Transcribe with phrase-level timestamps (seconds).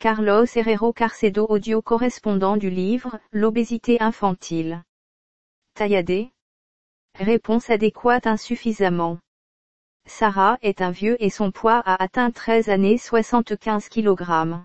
[0.00, 4.84] Carlos Herrero Carcedo audio correspondant du livre L'obésité infantile.
[5.74, 6.30] Tailladé
[7.18, 9.18] Réponse adéquate insuffisamment.
[10.06, 14.62] Sarah est un vieux et son poids a atteint 13 années 75 kg.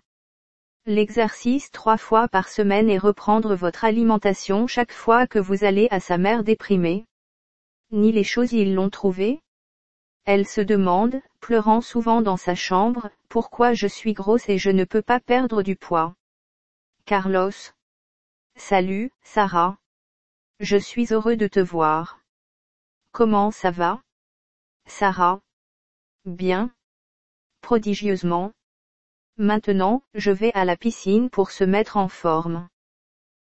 [0.85, 6.00] L'exercice trois fois par semaine et reprendre votre alimentation chaque fois que vous allez à
[6.00, 7.05] sa mère déprimée.
[7.89, 9.41] Ni les choses ils l'ont trouvé?
[10.26, 14.86] Elle se demande, pleurant souvent dans sa chambre, pourquoi je suis grosse et je ne
[14.86, 16.16] peux pas perdre du poids.
[17.05, 17.52] Carlos.
[18.55, 19.78] Salut, Sarah.
[20.62, 22.22] Je suis heureux de te voir.
[23.12, 24.02] Comment ça va?
[24.86, 25.41] Sarah.
[26.23, 26.72] Bien.
[27.59, 28.53] Prodigieusement.
[29.38, 32.70] Maintenant, je vais à la piscine pour se mettre en forme.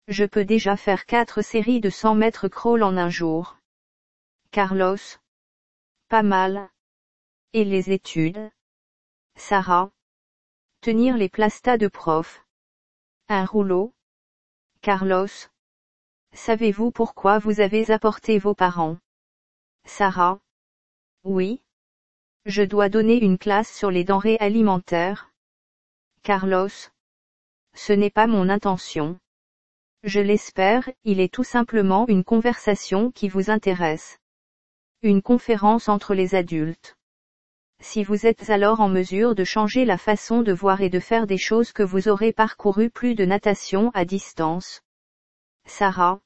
[0.06, 3.58] Je peux déjà faire quatre séries de 100 mètres crawl en un jour.
[4.52, 5.18] Carlos.
[6.08, 6.70] Pas mal.
[7.52, 8.50] Et les études?
[9.36, 9.90] Sarah.
[10.80, 12.46] Tenir les plastas de prof.
[13.28, 13.92] Un rouleau?
[14.80, 15.50] Carlos.
[16.32, 18.96] Savez-vous pourquoi vous avez apporté vos parents?
[19.84, 20.40] Sarah.
[21.24, 21.60] Oui.
[22.46, 25.30] Je dois donner une classe sur les denrées alimentaires.
[26.22, 26.88] Carlos.
[27.74, 29.18] Ce n'est pas mon intention.
[30.04, 34.18] Je l'espère, il est tout simplement une conversation qui vous intéresse.
[35.02, 36.96] Une conférence entre les adultes.
[37.80, 41.28] Si vous êtes alors en mesure de changer la façon de voir et de faire
[41.28, 44.82] des choses que vous aurez parcouru plus de natation à distance.
[45.66, 46.18] Sarah.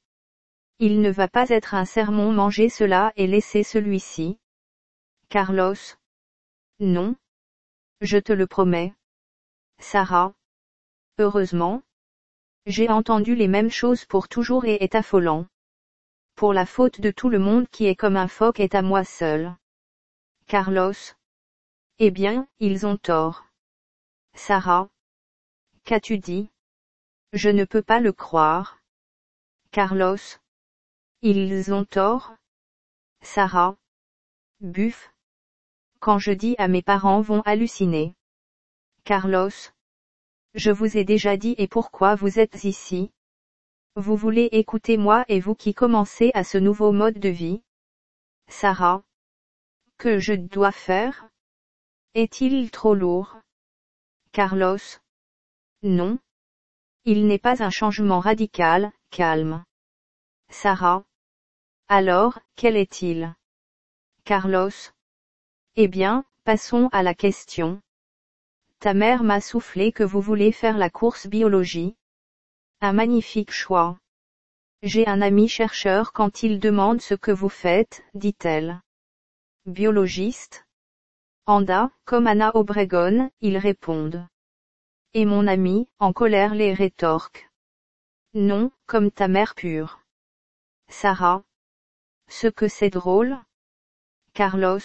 [0.79, 4.39] Il ne va pas être un sermon manger cela et laisser celui-ci.
[5.29, 5.75] Carlos.
[6.81, 7.15] Non.
[8.01, 8.95] Je te le promets.
[9.81, 10.33] Sarah.
[11.19, 11.83] Heureusement.
[12.65, 15.47] J'ai entendu les mêmes choses pour toujours et est affolant.
[16.35, 19.05] Pour la faute de tout le monde qui est comme un phoque est à moi
[19.05, 19.55] seul.
[20.47, 21.15] Carlos.
[21.99, 23.45] Eh bien, ils ont tort.
[24.35, 24.89] Sarah.
[25.85, 26.51] Qu'as-tu dit?
[27.33, 28.79] Je ne peux pas le croire.
[29.71, 30.17] Carlos.
[31.23, 32.35] Ils ont tort?
[33.23, 33.77] Sarah.
[34.61, 35.13] Buff.
[36.01, 38.15] Quand je dis à mes parents vont halluciner.
[39.05, 39.51] Carlos.
[40.55, 43.13] Je vous ai déjà dit et pourquoi vous êtes ici?
[43.97, 47.63] Vous voulez écouter moi et vous qui commencez à ce nouveau mode de vie?
[48.49, 49.03] Sarah.
[49.99, 51.29] Que je dois faire?
[52.15, 53.37] Est-il trop lourd?
[54.33, 54.79] Carlos.
[55.83, 56.19] Non.
[57.05, 59.63] Il n'est pas un changement radical, calme.
[60.49, 61.05] Sarah.
[61.89, 63.35] Alors, quel est-il?
[64.25, 64.71] Carlos.
[65.77, 67.83] Eh bien, passons à la question.
[68.79, 71.95] Ta mère m'a soufflé que vous voulez faire la course biologie.
[72.85, 73.97] Un magnifique choix.
[74.83, 78.83] J'ai un ami chercheur quand il demande ce que vous faites, dit-elle.
[79.67, 80.67] Biologiste.
[81.47, 84.27] Anda, comme Anna Obregon, ils répondent.
[85.15, 87.49] Et mon ami, en colère les rétorque.
[88.35, 90.01] Non, comme ta mère pure.
[90.89, 91.45] Sarah.
[92.27, 93.39] Ce que c'est drôle.
[94.33, 94.81] Carlos.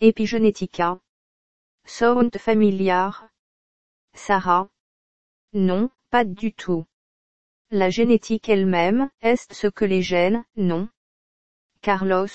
[0.00, 0.98] Epigenetica.
[1.84, 3.28] Sound familiar.
[4.14, 4.68] Sarah.
[5.52, 6.84] Non, pas du tout.
[7.70, 10.88] La génétique elle-même, est ce que les gènes, non.
[11.82, 12.28] Carlos.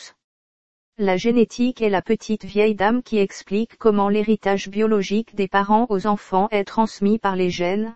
[1.00, 6.06] La génétique est la petite vieille dame qui explique comment l'héritage biologique des parents aux
[6.06, 7.96] enfants est transmis par les gènes.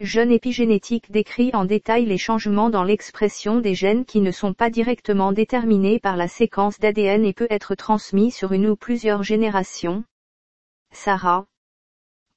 [0.00, 4.68] Jeune épigénétique décrit en détail les changements dans l'expression des gènes qui ne sont pas
[4.68, 10.04] directement déterminés par la séquence d'ADN et peut être transmis sur une ou plusieurs générations.
[10.92, 11.46] Sarah.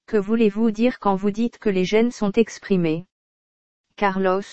[0.07, 3.07] Que voulez-vous dire quand vous dites que les gènes sont exprimés?
[3.95, 4.43] Carlos.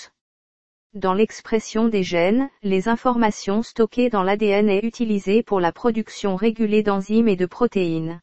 [0.94, 6.82] Dans l'expression des gènes, les informations stockées dans l'ADN est utilisée pour la production régulée
[6.82, 8.20] d'enzymes et de protéines.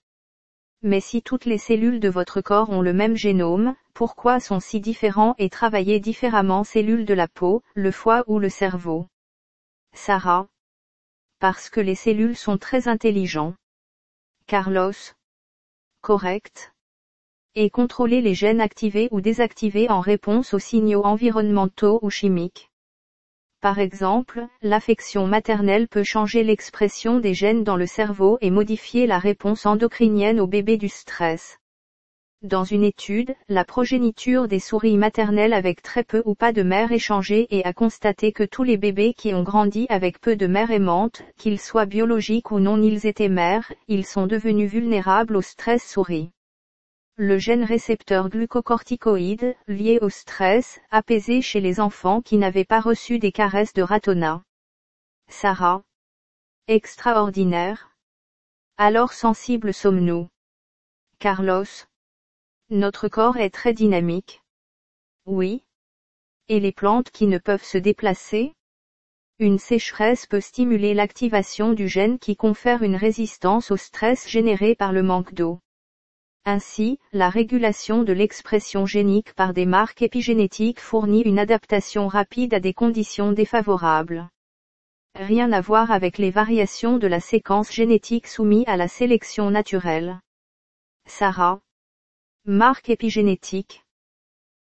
[0.81, 4.79] Mais si toutes les cellules de votre corps ont le même génome, pourquoi sont si
[4.79, 9.07] différents et travaillés différemment cellules de la peau, le foie ou le cerveau?
[9.93, 10.47] Sarah.
[11.39, 13.53] Parce que les cellules sont très intelligents.
[14.47, 14.93] Carlos
[16.01, 16.73] correct.
[17.55, 22.69] Et contrôler les gènes activés ou désactivés en réponse aux signaux environnementaux ou chimiques.
[23.61, 29.19] Par exemple, l'affection maternelle peut changer l'expression des gènes dans le cerveau et modifier la
[29.19, 31.57] réponse endocrinienne au bébé du stress.
[32.41, 36.93] Dans une étude, la progéniture des souris maternelles avec très peu ou pas de mère
[36.93, 40.71] échangée et a constaté que tous les bébés qui ont grandi avec peu de mère
[40.71, 45.83] aimante, qu'ils soient biologiques ou non ils étaient mères, ils sont devenus vulnérables au stress
[45.83, 46.31] souris.
[47.21, 53.19] Le gène récepteur glucocorticoïde, lié au stress, apaisé chez les enfants qui n'avaient pas reçu
[53.19, 54.41] des caresses de ratona.
[55.27, 55.83] Sarah.
[56.67, 57.93] Extraordinaire.
[58.77, 60.29] Alors sensibles sommes-nous.
[61.19, 61.65] Carlos.
[62.69, 64.41] Notre corps est très dynamique.
[65.25, 65.65] Oui.
[66.47, 68.53] Et les plantes qui ne peuvent se déplacer?
[69.39, 74.93] Une sécheresse peut stimuler l'activation du gène qui confère une résistance au stress généré par
[74.93, 75.59] le manque d'eau.
[76.51, 82.59] Ainsi, la régulation de l'expression génique par des marques épigénétiques fournit une adaptation rapide à
[82.59, 84.27] des conditions défavorables.
[85.13, 90.21] Rien à voir avec les variations de la séquence génétique soumise à la sélection naturelle.
[91.05, 91.59] Sarah.
[92.45, 93.85] Marque épigénétique.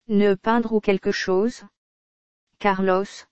[0.09, 1.63] Ne peindre ou quelque chose.
[2.59, 3.25] Carlos.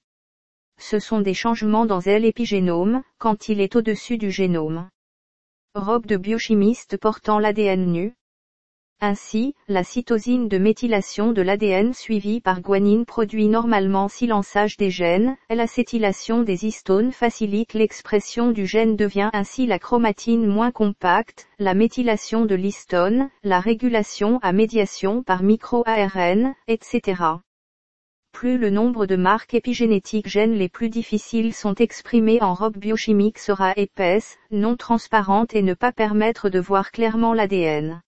[0.79, 4.89] Ce sont des changements dans l'épigénome, quand il est au-dessus du génome.
[5.75, 8.16] Robe de biochimiste portant l'ADN nu.
[8.99, 15.37] Ainsi, la cytosine de méthylation de l'ADN suivie par guanine produit normalement silençage des gènes,
[15.51, 22.45] l'acétylation des histones facilite l'expression du gène devient ainsi la chromatine moins compacte, la méthylation
[22.45, 27.21] de l'histone, la régulation à médiation par micro-ARN, etc.
[28.31, 33.37] Plus le nombre de marques épigénétiques gènes les plus difficiles sont exprimées en robe biochimique
[33.37, 38.01] sera épaisse, non transparente et ne pas permettre de voir clairement l'ADN.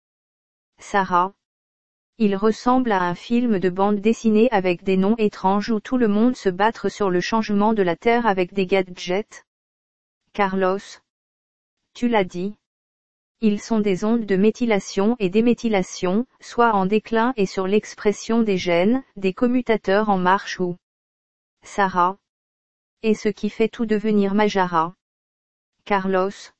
[0.79, 1.33] Sarah.
[2.17, 6.07] Il ressemble à un film de bande dessinée avec des noms étranges où tout le
[6.07, 9.45] monde se battre sur le changement de la Terre avec des gadgets.
[10.33, 10.79] Carlos.
[11.93, 12.55] Tu l'as dit.
[13.41, 18.57] Ils sont des ondes de méthylation et déméthylation, soit en déclin et sur l'expression des
[18.57, 20.75] gènes, des commutateurs en marche ou.
[21.63, 22.17] Sarah.
[23.01, 24.93] Et ce qui fait tout devenir Majara.
[25.85, 26.51] Carlos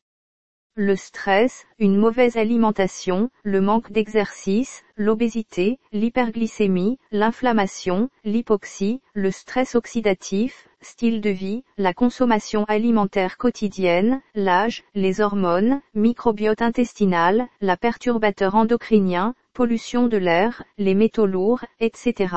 [0.80, 10.70] le stress, une mauvaise alimentation, le manque d'exercice, l'obésité, l'hyperglycémie, l'inflammation, l'hypoxie, le stress oxydatif,
[10.80, 19.36] style de vie, la consommation alimentaire quotidienne, l'âge, les hormones, microbiote intestinal, la perturbateur endocrinien,
[19.52, 22.34] pollution de l'air, les métaux lourds, etc.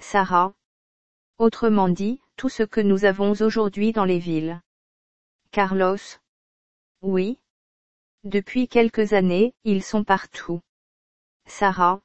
[0.00, 0.54] Sarah.
[1.38, 4.60] Autrement dit, tout ce que nous avons aujourd'hui dans les villes.
[5.52, 6.18] Carlos.
[7.02, 7.38] Oui.
[8.24, 10.60] Depuis quelques années, ils sont partout.
[11.46, 12.00] Sarah.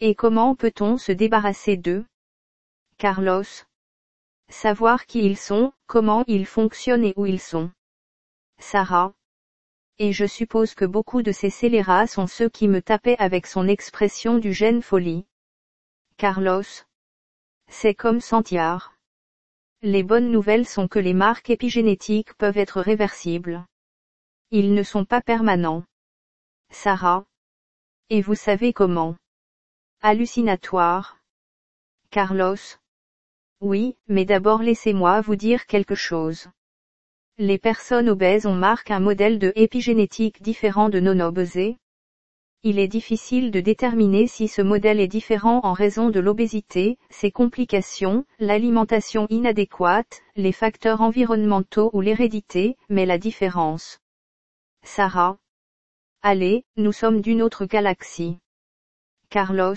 [0.00, 2.04] Et comment peut-on se débarrasser d'eux?
[2.98, 3.64] Carlos.
[4.50, 7.70] Savoir qui ils sont, comment ils fonctionnent et où ils sont.
[8.58, 9.14] Sarah.
[9.98, 13.66] Et je suppose que beaucoup de ces scélérats sont ceux qui me tapaient avec son
[13.66, 15.24] expression du gène folie.
[16.18, 16.84] Carlos.
[17.68, 18.94] C'est comme Santiar.
[19.80, 23.64] Les bonnes nouvelles sont que les marques épigénétiques peuvent être réversibles.
[24.54, 25.82] Ils ne sont pas permanents.
[26.70, 27.24] Sarah.
[28.10, 29.16] Et vous savez comment.
[30.02, 31.16] Hallucinatoire.
[32.10, 32.58] Carlos.
[33.62, 36.48] Oui, mais d'abord laissez-moi vous dire quelque chose.
[37.38, 41.78] Les personnes obèses ont marque un modèle de épigénétique différent de non-obésés.
[42.62, 47.30] Il est difficile de déterminer si ce modèle est différent en raison de l'obésité, ses
[47.30, 54.01] complications, l'alimentation inadéquate, les facteurs environnementaux ou l'hérédité, mais la différence.
[54.94, 55.38] Sarah.
[56.20, 58.36] Allez, nous sommes d'une autre galaxie.
[59.30, 59.74] Carlos.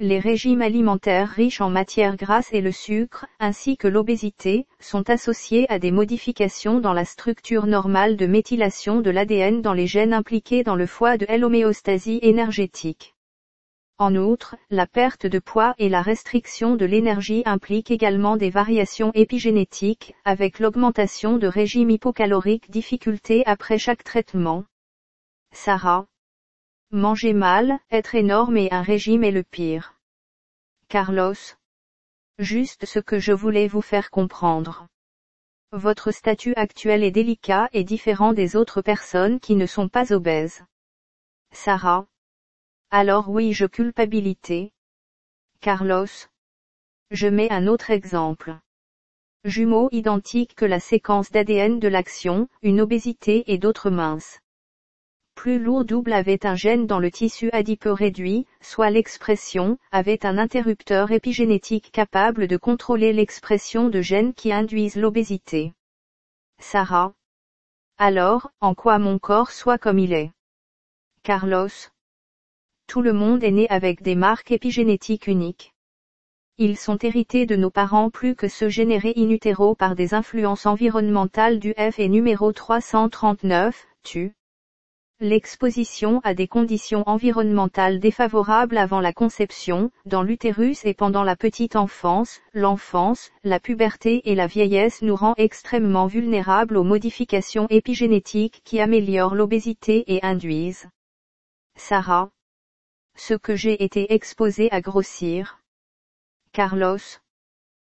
[0.00, 5.70] Les régimes alimentaires riches en matières grasses et le sucre, ainsi que l'obésité, sont associés
[5.70, 10.64] à des modifications dans la structure normale de méthylation de l'ADN dans les gènes impliqués
[10.64, 13.14] dans le foie de l'homéostasie énergétique.
[14.00, 19.12] En outre, la perte de poids et la restriction de l'énergie impliquent également des variations
[19.12, 24.64] épigénétiques, avec l'augmentation de régime hypocalorique difficulté après chaque traitement.
[25.52, 26.06] Sarah.
[26.90, 29.94] Manger mal, être énorme et un régime est le pire.
[30.88, 31.34] Carlos.
[32.38, 34.86] Juste ce que je voulais vous faire comprendre.
[35.72, 40.64] Votre statut actuel est délicat et différent des autres personnes qui ne sont pas obèses.
[41.52, 42.06] Sarah.
[42.92, 44.72] Alors oui je culpabilité.
[45.60, 46.08] Carlos.
[47.12, 48.58] Je mets un autre exemple.
[49.44, 54.40] Jumeaux identiques que la séquence d'ADN de l'action, une obésité et d'autres minces.
[55.36, 60.36] Plus lourd double avait un gène dans le tissu adipeux réduit, soit l'expression, avait un
[60.36, 65.74] interrupteur épigénétique capable de contrôler l'expression de gènes qui induisent l'obésité.
[66.58, 67.14] Sarah.
[67.98, 70.32] Alors, en quoi mon corps soit comme il est?
[71.22, 71.68] Carlos
[72.90, 75.74] tout le monde est né avec des marques épigénétiques uniques.
[76.58, 80.66] Ils sont hérités de nos parents plus que ceux générés in utero par des influences
[80.66, 84.34] environnementales du F et numéro 339, tu.
[85.20, 91.76] L'exposition à des conditions environnementales défavorables avant la conception, dans l'utérus et pendant la petite
[91.76, 98.80] enfance, l'enfance, la puberté et la vieillesse nous rend extrêmement vulnérables aux modifications épigénétiques qui
[98.80, 100.88] améliorent l'obésité et induisent.
[101.76, 102.32] Sarah.
[103.20, 105.60] Ce que j'ai été exposé à grossir.
[106.52, 107.20] Carlos.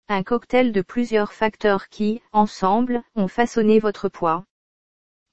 [0.08, 4.46] Un cocktail de plusieurs facteurs qui, ensemble, ont façonné votre poids.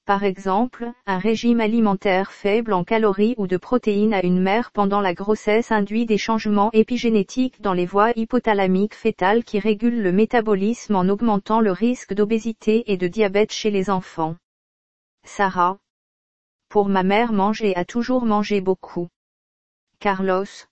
[0.05, 4.99] Par exemple, un régime alimentaire faible en calories ou de protéines à une mère pendant
[4.99, 10.95] la grossesse induit des changements épigénétiques dans les voies hypothalamiques fétales qui régulent le métabolisme
[10.95, 14.37] en augmentant le risque d'obésité et de diabète chez les enfants.
[15.23, 15.77] Sarah.
[16.67, 19.07] Pour ma mère manger a toujours mangé beaucoup.
[20.03, 20.67] Carlos.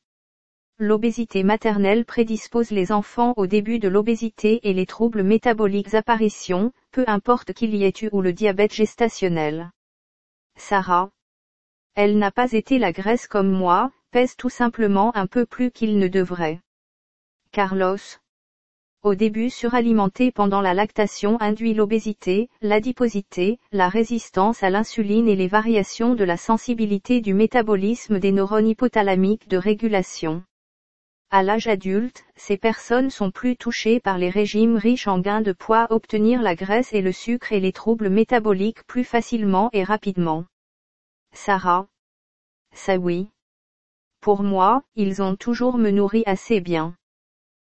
[0.77, 7.05] L'obésité maternelle prédispose les enfants au début de l'obésité et les troubles métaboliques apparition, peu
[7.07, 9.71] importe qu'il y ait eu ou le diabète gestationnel.
[10.57, 11.11] Sarah.
[11.95, 15.97] Elle n'a pas été la graisse comme moi, pèse tout simplement un peu plus qu'il
[15.97, 16.59] ne devrait.
[17.53, 18.19] Carlos.
[19.03, 25.47] Au début suralimenté pendant la lactation induit l'obésité, l'adiposité, la résistance à l'insuline et les
[25.47, 30.43] variations de la sensibilité du métabolisme des neurones hypothalamiques de régulation.
[31.31, 35.53] À l'âge adulte, ces personnes sont plus touchées par les régimes riches en gains de
[35.53, 40.45] poids obtenir la graisse et le sucre et les troubles métaboliques plus facilement et rapidement.
[41.33, 41.87] Sarah.
[42.75, 43.29] Ça oui.
[44.19, 46.93] Pour moi, ils ont toujours me nourri assez bien.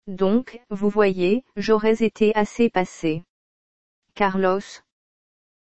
[0.08, 3.24] Donc, vous voyez, j'aurais été assez passé.
[4.16, 4.62] Carlos.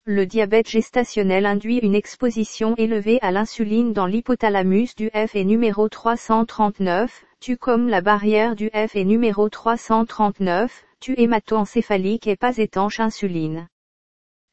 [0.05, 5.89] Le diabète gestationnel induit une exposition élevée à l'insuline dans l'hypothalamus du F et numéro
[5.89, 13.01] 339, tu comme la barrière du F est numéro 339, tu hémato-encéphalique et pas étanche
[13.01, 13.67] insuline.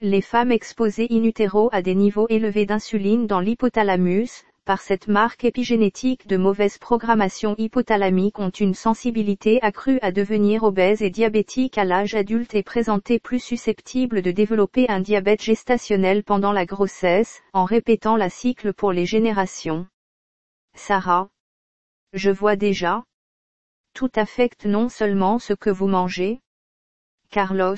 [0.01, 5.45] Les femmes exposées in utero à des niveaux élevés d'insuline dans l'hypothalamus, par cette marque
[5.45, 11.85] épigénétique de mauvaise programmation hypothalamique ont une sensibilité accrue à devenir obèses et diabétiques à
[11.85, 17.65] l'âge adulte et présentées plus susceptibles de développer un diabète gestationnel pendant la grossesse, en
[17.65, 19.87] répétant la cycle pour les générations.
[20.75, 21.29] Sarah,
[22.15, 23.05] je vois déjà.
[23.93, 26.41] Tout affecte non seulement ce que vous mangez.
[27.31, 27.77] Carlos.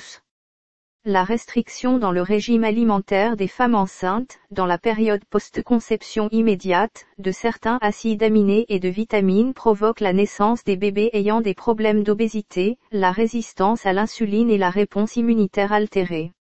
[1.09, 7.31] La restriction dans le régime alimentaire des femmes enceintes, dans la période post-conception immédiate, de
[7.31, 12.77] certains acides aminés et de vitamines provoque la naissance des bébés ayant des problèmes d'obésité,
[12.91, 16.33] la résistance à l'insuline et la réponse immunitaire altérée.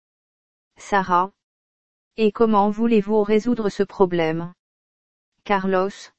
[0.78, 1.30] Sarah.
[2.16, 4.52] Et comment voulez-vous résoudre ce problème?
[5.44, 6.10] Carlos.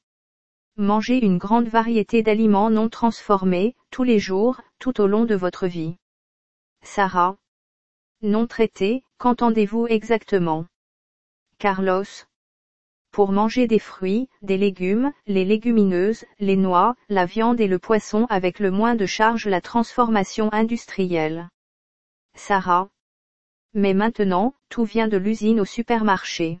[0.78, 5.66] Mangez une grande variété d'aliments non transformés, tous les jours, tout au long de votre
[5.66, 5.96] vie.
[6.82, 7.36] Sarah.
[8.22, 10.66] Non traité, qu'entendez-vous exactement?
[11.58, 12.26] Carlos.
[13.12, 18.26] Pour manger des fruits, des légumes, les légumineuses, les noix, la viande et le poisson
[18.28, 21.48] avec le moins de charge la transformation industrielle.
[22.34, 22.88] Sarah.
[23.72, 26.58] Mais maintenant, tout vient de l'usine au supermarché.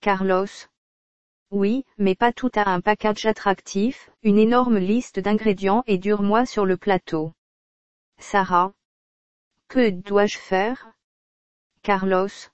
[0.00, 0.68] Carlos.
[1.50, 6.66] Oui, mais pas tout a un package attractif, une énorme liste d'ingrédients et dure-moi sur
[6.66, 7.32] le plateau.
[8.18, 8.74] Sarah.
[9.68, 10.92] Que dois-je faire?
[11.82, 12.50] Carlos.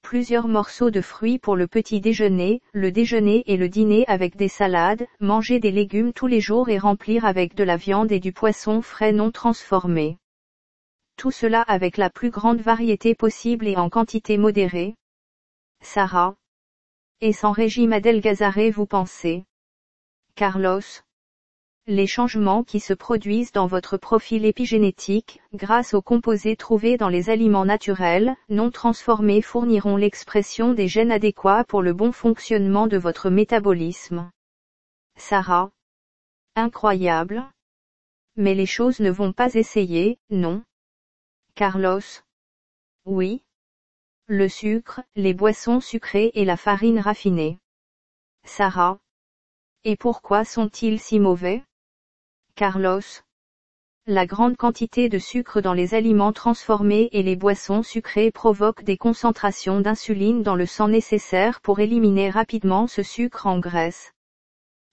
[0.00, 4.48] Plusieurs morceaux de fruits pour le petit déjeuner, le déjeuner et le dîner avec des
[4.48, 8.32] salades, manger des légumes tous les jours et remplir avec de la viande et du
[8.32, 10.16] poisson frais non transformés.
[11.16, 14.96] Tout cela avec la plus grande variété possible et en quantité modérée.
[15.82, 16.36] Sarah.
[17.20, 19.44] Et sans régime adelgazaré vous pensez?
[20.34, 20.80] Carlos
[21.86, 27.28] les changements qui se produisent dans votre profil épigénétique, grâce aux composés trouvés dans les
[27.30, 33.30] aliments naturels, non transformés fourniront l'expression des gènes adéquats pour le bon fonctionnement de votre
[33.30, 34.30] métabolisme.
[35.16, 35.70] Sarah.
[36.54, 37.44] Incroyable.
[38.36, 40.62] Mais les choses ne vont pas essayer, non.
[41.54, 42.00] Carlos.
[43.04, 43.42] Oui
[44.32, 47.58] le sucre, les boissons sucrées et la farine raffinée.
[48.44, 48.98] Sarah.
[49.84, 51.62] Et pourquoi sont-ils si mauvais?
[52.54, 53.00] Carlos.
[54.06, 58.98] La grande quantité de sucre dans les aliments transformés et les boissons sucrées provoque des
[58.98, 64.12] concentrations d'insuline dans le sang nécessaires pour éliminer rapidement ce sucre en graisse.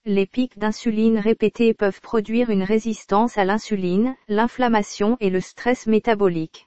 [0.06, 6.66] Les pics d'insuline répétés peuvent produire une résistance à l'insuline, l'inflammation et le stress métabolique.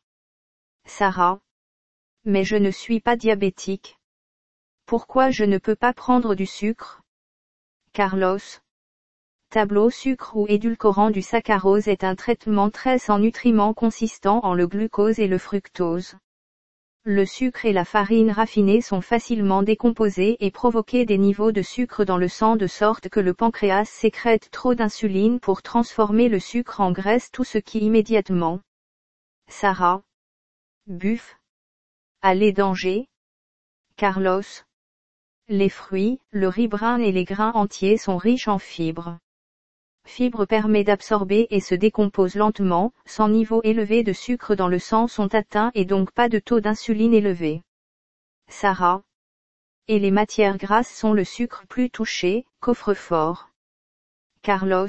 [0.86, 1.40] Sarah.
[2.24, 3.98] Mais je ne suis pas diabétique.
[4.86, 7.02] Pourquoi je ne peux pas prendre du sucre?
[7.94, 8.63] Carlos.
[9.54, 14.66] Tableau sucre ou édulcorant du saccharose est un traitement très en nutriments consistant en le
[14.66, 16.16] glucose et le fructose.
[17.04, 22.04] Le sucre et la farine raffinée sont facilement décomposés et provoquent des niveaux de sucre
[22.04, 26.82] dans le sang de sorte que le pancréas sécrète trop d'insuline pour transformer le sucre
[26.82, 28.60] en graisse tout ce qui immédiatement.
[29.50, 30.02] Sarah.
[30.88, 31.38] Buff.
[32.24, 33.08] Allez danger
[33.98, 34.66] Carlos.
[35.48, 39.20] Les fruits, le riz brun et les grains entiers sont riches en fibres.
[40.06, 45.08] Fibre permet d'absorber et se décompose lentement, sans niveau élevé de sucre dans le sang
[45.08, 47.64] sont atteints et donc pas de taux d'insuline élevé.
[48.48, 49.04] Sarah.
[49.88, 53.50] Et les matières grasses sont le sucre plus touché, coffre-fort.
[54.42, 54.88] Carlos.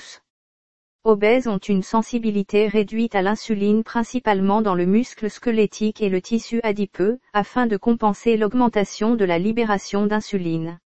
[1.05, 6.61] Obèses ont une sensibilité réduite à l'insuline principalement dans le muscle squelettique et le tissu
[6.63, 10.79] adipeux, afin de compenser l'augmentation de la libération d'insuline.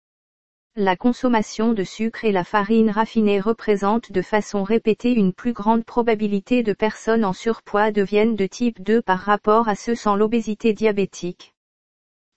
[0.78, 5.87] La consommation de sucre et la farine raffinée représentent de façon répétée une plus grande
[5.87, 10.75] probabilité de personnes en surpoids deviennent de type 2 par rapport à ceux sans l'obésité
[10.75, 11.54] diabétique.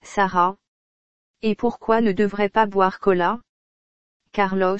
[0.00, 0.56] Sarah.
[1.42, 3.40] Et pourquoi ne devrait pas boire cola?
[4.32, 4.78] Carlos.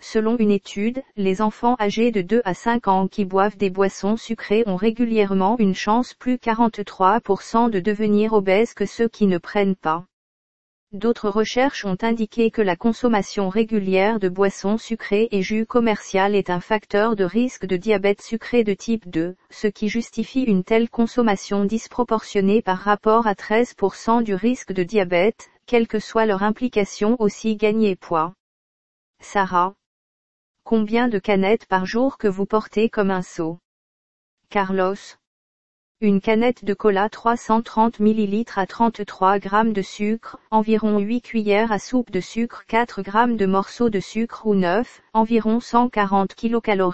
[0.00, 4.16] Selon une étude, les enfants âgés de 2 à 5 ans qui boivent des boissons
[4.16, 9.76] sucrées ont régulièrement une chance plus 43% de devenir obèses que ceux qui ne prennent
[9.76, 10.06] pas.
[10.92, 16.48] D'autres recherches ont indiqué que la consommation régulière de boissons sucrées et jus commercial est
[16.48, 20.88] un facteur de risque de diabète sucré de type 2, ce qui justifie une telle
[20.88, 27.16] consommation disproportionnée par rapport à 13% du risque de diabète, quelle que soit leur implication
[27.18, 28.34] aussi gagner poids.
[29.20, 29.74] Sarah.
[30.62, 33.58] Combien de canettes par jour que vous portez comme un seau?
[34.50, 34.94] Carlos.
[36.02, 41.78] Une canette de cola 330 ml à 33 g de sucre, environ 8 cuillères à
[41.78, 46.92] soupe de sucre 4 g de morceaux de sucre ou 9, environ 140 kcal.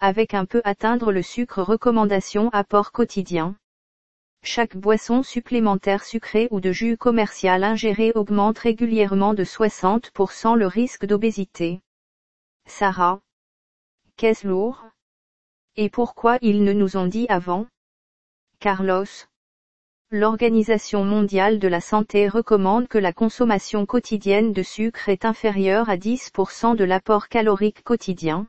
[0.00, 3.56] Avec un peu atteindre le sucre recommandation apport quotidien.
[4.42, 11.04] Chaque boisson supplémentaire sucrée ou de jus commercial ingéré augmente régulièrement de 60% le risque
[11.04, 11.82] d'obésité.
[12.66, 13.20] Sarah.
[14.16, 14.82] Qu'est-ce lourd?
[15.76, 17.66] Et pourquoi ils ne nous ont dit avant?
[18.62, 19.26] Carlos.
[20.12, 25.96] L'Organisation mondiale de la santé recommande que la consommation quotidienne de sucre est inférieure à
[25.96, 28.46] 10% de l'apport calorique quotidien.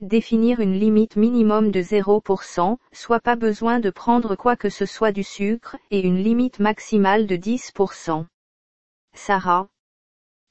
[0.00, 5.12] Définir une limite minimum de 0%, soit pas besoin de prendre quoi que ce soit
[5.12, 8.24] du sucre, et une limite maximale de 10%.
[9.12, 9.68] Sarah.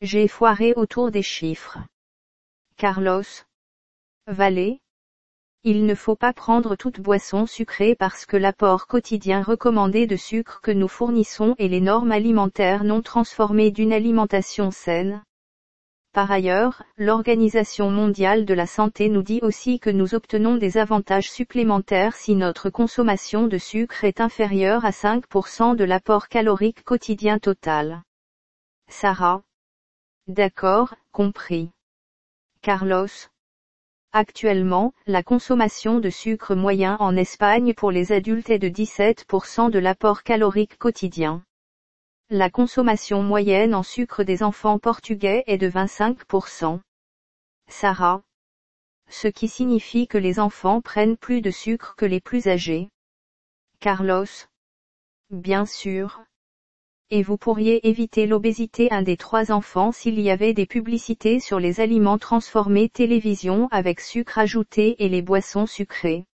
[0.02, 1.80] J'ai foiré autour des chiffres.
[2.76, 3.24] Carlos.
[4.28, 4.80] Valet.
[5.70, 10.62] Il ne faut pas prendre toute boisson sucrée parce que l'apport quotidien recommandé de sucre
[10.62, 15.24] que nous fournissons et les normes alimentaires non transformées d'une alimentation saine.
[16.14, 21.30] Par ailleurs, l'Organisation mondiale de la santé nous dit aussi que nous obtenons des avantages
[21.30, 28.04] supplémentaires si notre consommation de sucre est inférieure à 5% de l'apport calorique quotidien total.
[28.88, 29.42] Sarah.
[30.28, 31.72] D'accord, compris.
[32.62, 33.28] Carlos.
[34.14, 39.80] Actuellement, la consommation de sucre moyen en Espagne pour les adultes est de 17% de
[39.80, 41.44] l'apport calorique quotidien.
[42.30, 46.80] La consommation moyenne en sucre des enfants portugais est de 25%.
[47.70, 48.22] Sarah.
[49.10, 52.90] Ce qui signifie que les enfants prennent plus de sucre que les plus âgés.
[53.80, 54.26] Carlos.
[55.30, 56.22] Bien sûr.
[57.10, 61.58] Et vous pourriez éviter l'obésité un des trois enfants s'il y avait des publicités sur
[61.58, 66.26] les aliments transformés télévision avec sucre ajouté et les boissons sucrées.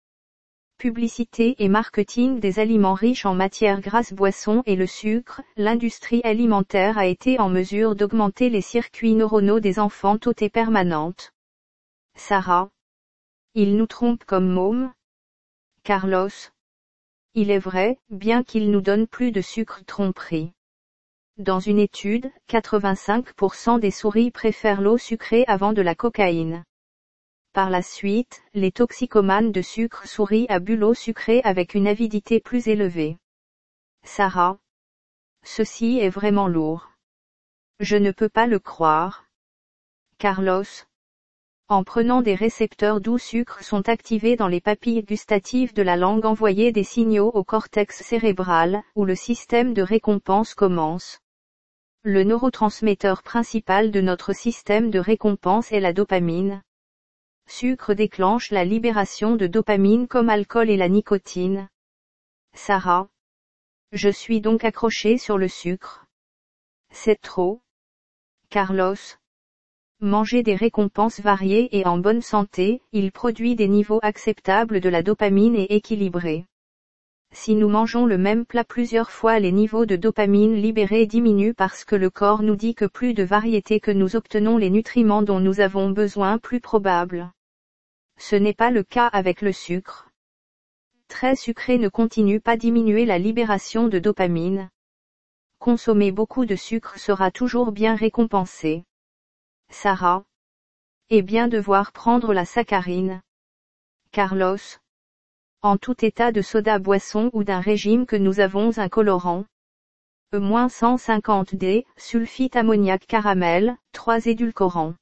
[0.78, 6.96] Publicité et marketing des aliments riches en matières grasses boissons et le sucre, l'industrie alimentaire
[6.96, 11.34] a été en mesure d'augmenter les circuits neuronaux des enfants tôt et permanentes.
[12.16, 12.70] Sarah.
[13.54, 14.90] Il nous trompe comme môme
[15.84, 16.30] Carlos.
[17.34, 20.52] Il est vrai, bien qu'il nous donne plus de sucre tromperie.
[21.38, 26.62] Dans une étude, 85% des souris préfèrent l'eau sucrée avant de la cocaïne.
[27.54, 32.68] Par la suite, les toxicomanes de sucre souris à l'eau sucrée avec une avidité plus
[32.68, 33.16] élevée.
[34.04, 34.58] Sarah.
[35.42, 36.90] Ceci est vraiment lourd.
[37.80, 39.24] Je ne peux pas le croire.
[40.18, 40.84] Carlos.
[41.68, 46.26] En prenant des récepteurs doux sucre sont activés dans les papilles gustatives de la langue
[46.26, 51.21] envoyés des signaux au cortex cérébral, où le système de récompense commence.
[52.04, 56.60] Le neurotransmetteur principal de notre système de récompense est la dopamine.
[57.46, 61.68] Sucre déclenche la libération de dopamine comme alcool et la nicotine.
[62.54, 63.08] Sarah.
[63.92, 66.04] Je suis donc accroché sur le sucre.
[66.90, 67.60] C'est trop.
[68.50, 68.96] Carlos.
[70.00, 75.04] Manger des récompenses variées et en bonne santé, il produit des niveaux acceptables de la
[75.04, 76.46] dopamine et équilibrés.
[77.34, 81.84] Si nous mangeons le même plat plusieurs fois les niveaux de dopamine libérés diminuent parce
[81.84, 85.40] que le corps nous dit que plus de variété que nous obtenons les nutriments dont
[85.40, 87.32] nous avons besoin plus probable.
[88.18, 90.10] Ce n'est pas le cas avec le sucre.
[91.08, 94.70] Très sucré ne continue pas diminuer la libération de dopamine.
[95.58, 98.84] consommer beaucoup de sucre sera toujours bien récompensé.
[99.70, 100.24] Sarah.
[101.08, 103.22] Et bien devoir prendre la saccharine.
[104.10, 104.81] Carlos.
[105.64, 109.44] En tout état de soda boisson ou d'un régime que nous avons un colorant.
[110.32, 114.94] E-150D, sulfite ammoniac caramel, 3 édulcorants.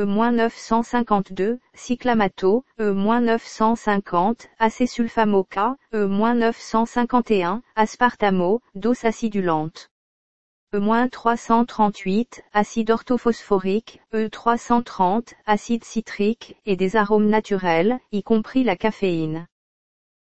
[0.00, 9.90] E-952, cyclamato, E-950, acésulfamoca, E-951, aspartamo, dose acidulante.
[10.72, 19.46] E-338, acide orthophosphorique, E330, acide citrique, et des arômes naturels, y compris la caféine.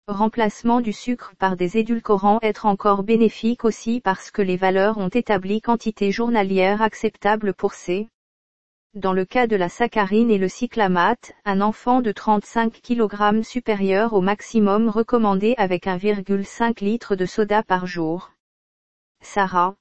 [0.06, 5.08] Remplacement du sucre par des édulcorants être encore bénéfique aussi parce que les valeurs ont
[5.08, 8.08] établi quantité journalière acceptable pour ces.
[8.92, 14.12] Dans le cas de la saccharine et le cyclamate, un enfant de 35 kg supérieur
[14.12, 18.32] au maximum recommandé avec 1,5 litre de soda par jour.
[19.22, 19.74] Sarah.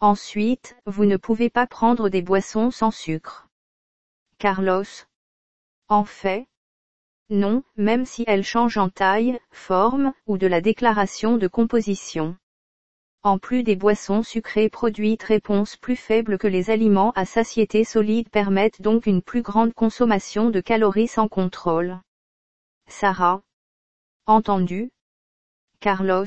[0.00, 3.46] Ensuite, vous ne pouvez pas prendre des boissons sans sucre.
[4.38, 4.84] Carlos.
[5.88, 6.46] En fait,
[7.30, 12.36] non, même si elles changent en taille, forme, ou de la déclaration de composition.
[13.22, 18.28] En plus des boissons sucrées produites réponses plus faibles que les aliments à satiété solide
[18.28, 22.00] permettent donc une plus grande consommation de calories sans contrôle.
[22.86, 23.40] Sarah.
[24.26, 24.90] Entendu.
[25.80, 26.26] Carlos.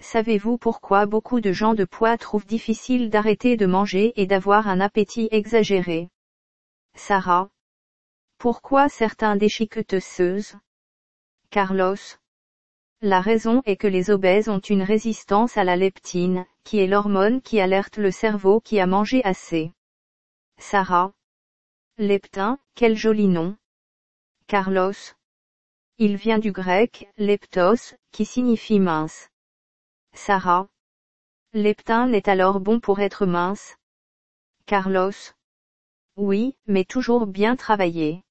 [0.00, 4.80] Savez-vous pourquoi beaucoup de gens de poids trouvent difficile d'arrêter de manger et d'avoir un
[4.80, 6.08] appétit exagéré?
[6.94, 7.51] Sarah.
[8.42, 10.56] Pourquoi certains déchiqueteuses
[11.50, 11.94] Carlos.
[13.00, 17.40] La raison est que les obèses ont une résistance à la leptine, qui est l'hormone
[17.40, 19.70] qui alerte le cerveau qui a mangé assez.
[20.58, 21.12] Sarah.
[21.98, 23.56] Leptin, quel joli nom.
[24.48, 25.14] Carlos.
[25.98, 29.30] Il vient du grec, leptos, qui signifie mince.
[30.14, 30.66] Sarah.
[31.52, 33.76] Leptin n'est alors bon pour être mince?
[34.66, 35.12] Carlos.
[36.16, 38.24] Oui, mais toujours bien travaillé.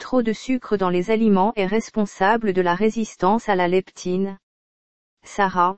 [0.00, 4.38] Trop de sucre dans les aliments est responsable de la résistance à la leptine.
[5.22, 5.76] Sarah.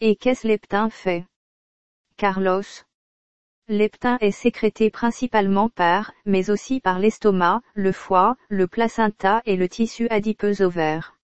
[0.00, 1.24] Et qu'est-ce leptin fait?
[2.16, 2.64] Carlos.
[3.68, 9.68] Leptin est sécrété principalement par, mais aussi par l'estomac, le foie, le placenta et le
[9.68, 11.14] tissu adipeux ovaire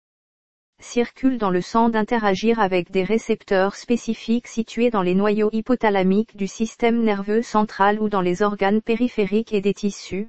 [0.80, 6.46] circule dans le sang d'interagir avec des récepteurs spécifiques situés dans les noyaux hypothalamiques du
[6.46, 10.28] système nerveux central ou dans les organes périphériques et des tissus.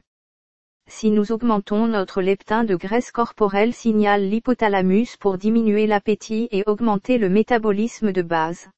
[0.88, 7.18] Si nous augmentons notre leptin de graisse corporelle signale l'hypothalamus pour diminuer l'appétit et augmenter
[7.18, 8.70] le métabolisme de base.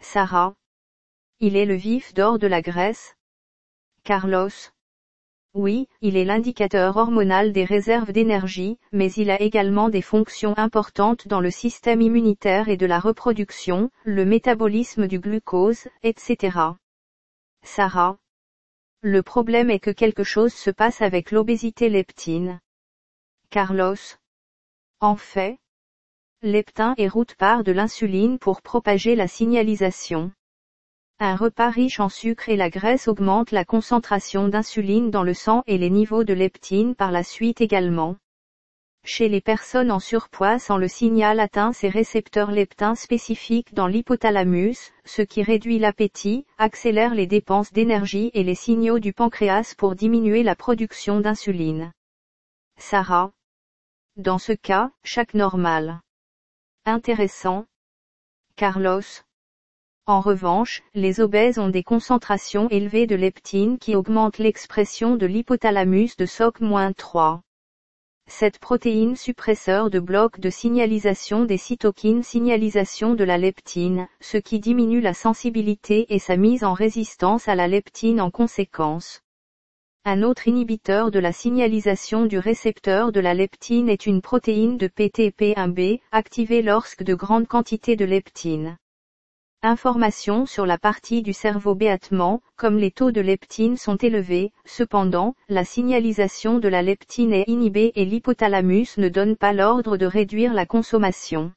[0.00, 0.54] Sarah.
[1.40, 3.14] Il est le vif d'or de la graisse.
[4.04, 4.48] Carlos.
[5.54, 11.28] Oui, il est l'indicateur hormonal des réserves d'énergie, mais il a également des fonctions importantes
[11.28, 16.58] dans le système immunitaire et de la reproduction, le métabolisme du glucose, etc.
[17.62, 18.18] Sarah.
[19.02, 22.58] Le problème est que quelque chose se passe avec l'obésité leptine.
[23.50, 23.94] Carlos.
[25.00, 25.58] En fait,
[26.42, 30.32] leptin est route part de l'insuline pour propager la signalisation.
[31.20, 35.62] Un repas riche en sucre et la graisse augmente la concentration d'insuline dans le sang
[35.66, 38.16] et les niveaux de leptine par la suite également.
[39.10, 44.92] Chez les personnes en surpoids sans le signal atteint ces récepteurs leptins spécifiques dans l'hypothalamus,
[45.06, 50.42] ce qui réduit l'appétit, accélère les dépenses d'énergie et les signaux du pancréas pour diminuer
[50.42, 51.90] la production d'insuline.
[52.76, 53.32] Sarah.
[54.16, 56.02] Dans ce cas, chaque normal.
[56.84, 57.64] Intéressant.
[58.56, 59.24] Carlos.
[60.04, 66.14] En revanche, les obèses ont des concentrations élevées de leptine qui augmentent l'expression de l'hypothalamus
[66.18, 67.40] de SOC-3.
[68.30, 74.60] Cette protéine suppresseur de bloc de signalisation des cytokines signalisation de la leptine, ce qui
[74.60, 79.22] diminue la sensibilité et sa mise en résistance à la leptine en conséquence.
[80.04, 84.88] Un autre inhibiteur de la signalisation du récepteur de la leptine est une protéine de
[84.88, 88.76] PTP1B, activée lorsque de grandes quantités de leptine.
[89.62, 95.34] Informations sur la partie du cerveau béatement, comme les taux de leptine sont élevés, cependant,
[95.48, 100.54] la signalisation de la leptine est inhibée et l'hypothalamus ne donne pas l'ordre de réduire
[100.54, 101.52] la consommation.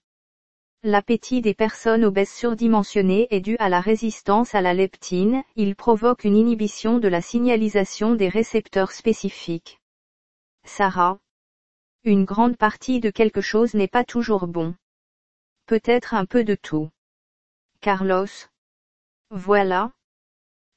[0.81, 6.23] L'appétit des personnes obèses surdimensionnées est dû à la résistance à la leptine, il provoque
[6.23, 9.79] une inhibition de la signalisation des récepteurs spécifiques.
[10.63, 11.19] Sarah.
[12.03, 14.73] Une grande partie de quelque chose n'est pas toujours bon.
[15.67, 16.89] Peut-être un peu de tout.
[17.81, 18.27] Carlos.
[19.31, 19.89] Voilà.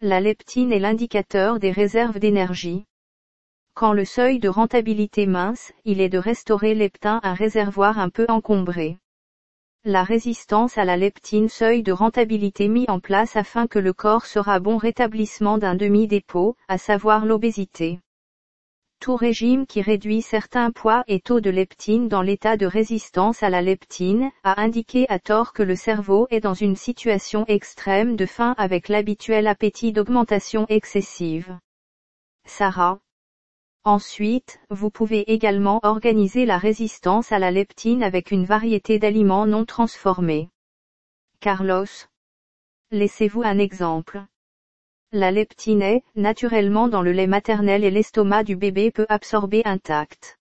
[0.01, 2.87] La leptine est l'indicateur des réserves d'énergie.
[3.75, 8.25] Quand le seuil de rentabilité mince, il est de restaurer leptin un réservoir un peu
[8.31, 8.97] encombré.
[9.85, 14.25] La résistance à la leptine seuil de rentabilité mis en place afin que le corps
[14.25, 18.01] sera bon rétablissement d'un demi-dépôt, à savoir l'obésité.
[19.05, 23.51] Tout régime qui réduit certains poids et taux de leptine dans l'état de résistance à
[23.51, 28.25] la leptine, a indiqué à tort que le cerveau est dans une situation extrême de
[28.25, 31.59] faim avec l'habituel appétit d'augmentation excessive.
[32.47, 32.99] Sarah.
[33.85, 39.67] Ensuite, vous pouvez également organiser la résistance à la leptine avec une variété d'aliments non
[39.67, 40.49] transformés.
[41.41, 42.09] Carlos.
[42.91, 44.25] Laissez-vous un exemple.
[45.17, 50.41] La leptine est, naturellement dans le lait maternel et l'estomac du bébé peut absorber intact.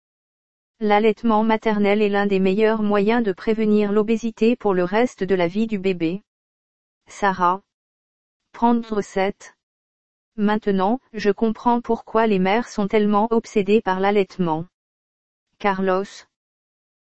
[0.80, 5.48] L'allaitement maternel est l'un des meilleurs moyens de prévenir l'obésité pour le reste de la
[5.48, 6.24] vie du bébé.
[7.08, 7.62] Sarah.
[8.52, 9.54] Prendre 7.
[10.38, 14.66] Maintenant, je comprends pourquoi les mères sont tellement obsédées par l'allaitement.
[15.60, 16.26] Carlos.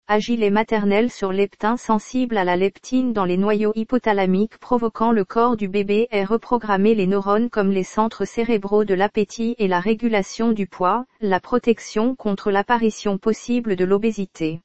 [0.08, 5.24] Agit les maternelles sur leptin sensible à la leptine dans les noyaux hypothalamiques provoquant le
[5.24, 9.80] corps du bébé et reprogrammer les neurones comme les centres cérébraux de l'appétit et la
[9.80, 14.62] régulation du poids, la protection contre l'apparition possible de l'obésité.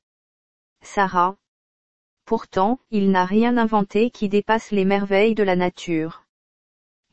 [0.83, 1.37] Sarah.
[2.25, 6.25] Pourtant, il n'a rien inventé qui dépasse les merveilles de la nature.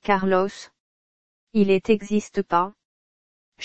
[0.01, 0.49] Carlos.
[1.53, 2.73] Il n'existe pas.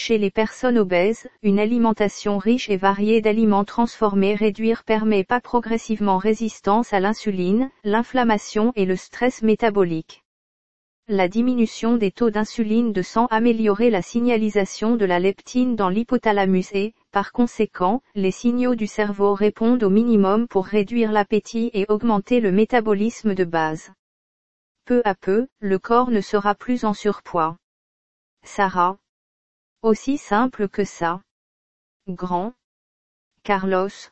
[0.01, 6.19] Chez les personnes obèses, une alimentation riche et variée d'aliments transformés réduire permet pas progressivement
[6.19, 10.23] résistance à l'insuline, l'inflammation et le stress métabolique.
[11.09, 16.73] La diminution des taux d'insuline de sang améliorer la signalisation de la leptine dans l'hypothalamus
[16.75, 22.39] et, par conséquent, les signaux du cerveau répondent au minimum pour réduire l'appétit et augmenter
[22.39, 23.91] le métabolisme de base.
[24.85, 27.57] Peu à peu, le corps ne sera plus en surpoids.
[28.45, 28.97] Sarah.
[29.83, 31.23] Aussi simple que ça.
[32.09, 32.53] Grand.
[33.45, 34.11] Carlos.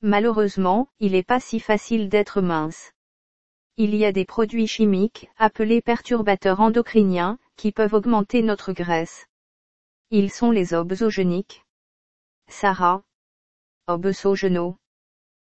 [0.00, 2.92] Malheureusement, il n'est pas si facile d'être mince.
[3.76, 9.26] Il y a des produits chimiques, appelés perturbateurs endocriniens, qui peuvent augmenter notre graisse.
[10.10, 11.64] Ils sont les obsogéniques.
[12.46, 13.02] Sarah.
[13.88, 14.76] Obesogeno.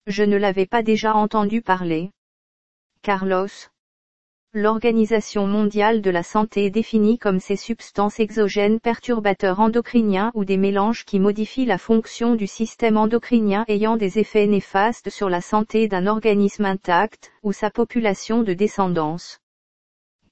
[0.07, 2.11] Je ne l'avais pas déjà entendu parler.
[3.01, 3.72] Carlos.
[4.55, 11.07] L'Organisation mondiale de la santé définit comme ces substances exogènes perturbateurs endocriniens ou des mélanges
[11.07, 16.07] qui modifient la fonction du système endocrinien ayant des effets néfastes sur la santé d'un
[16.07, 19.39] organisme intact, ou sa population de descendance.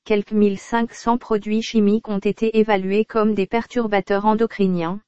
[0.05, 5.01] Quelques 1500 produits chimiques ont été évalués comme des perturbateurs endocriniens.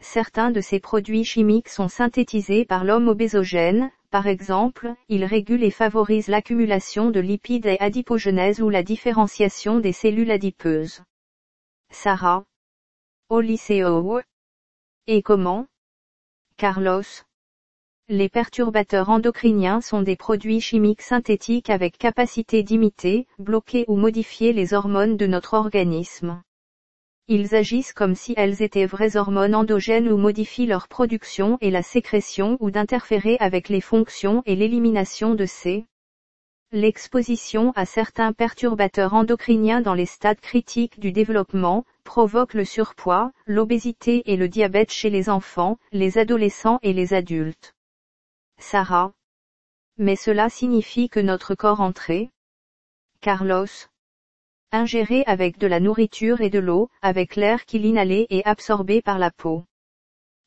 [0.00, 5.70] Certains de ces produits chimiques sont synthétisés par l'homme obésogène, par exemple, il régule et
[5.70, 11.00] favorise l'accumulation de lipides et adipogenèse ou la différenciation des cellules adipeuses.
[11.90, 12.44] Sarah.
[13.30, 13.40] Au
[15.06, 15.66] Et comment?
[16.58, 17.24] Carlos.
[18.08, 24.74] Les perturbateurs endocriniens sont des produits chimiques synthétiques avec capacité d'imiter, bloquer ou modifier les
[24.74, 26.42] hormones de notre organisme.
[27.28, 31.82] Ils agissent comme si elles étaient vraies hormones endogènes ou modifient leur production et la
[31.82, 35.86] sécrétion ou d'interférer avec les fonctions et l'élimination de ces.
[36.72, 44.22] L'exposition à certains perturbateurs endocriniens dans les stades critiques du développement, provoque le surpoids, l'obésité
[44.32, 47.74] et le diabète chez les enfants, les adolescents et les adultes.
[48.58, 49.12] Sarah.
[49.98, 52.30] Mais cela signifie que notre corps entré.
[53.20, 53.91] Carlos
[54.72, 59.18] ingéré avec de la nourriture et de l'eau, avec l'air qu'il inhalait et absorbé par
[59.18, 59.64] la peau.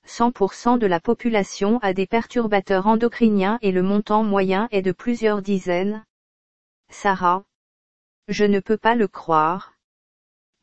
[0.08, 5.42] 100% de la population a des perturbateurs endocriniens et le montant moyen est de plusieurs
[5.42, 6.04] dizaines.
[6.90, 7.44] Sarah.
[8.28, 9.74] Je ne peux pas le croire.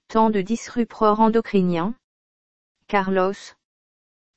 [0.09, 1.95] Tant de disrupteurs endocriniens.
[2.89, 3.33] Carlos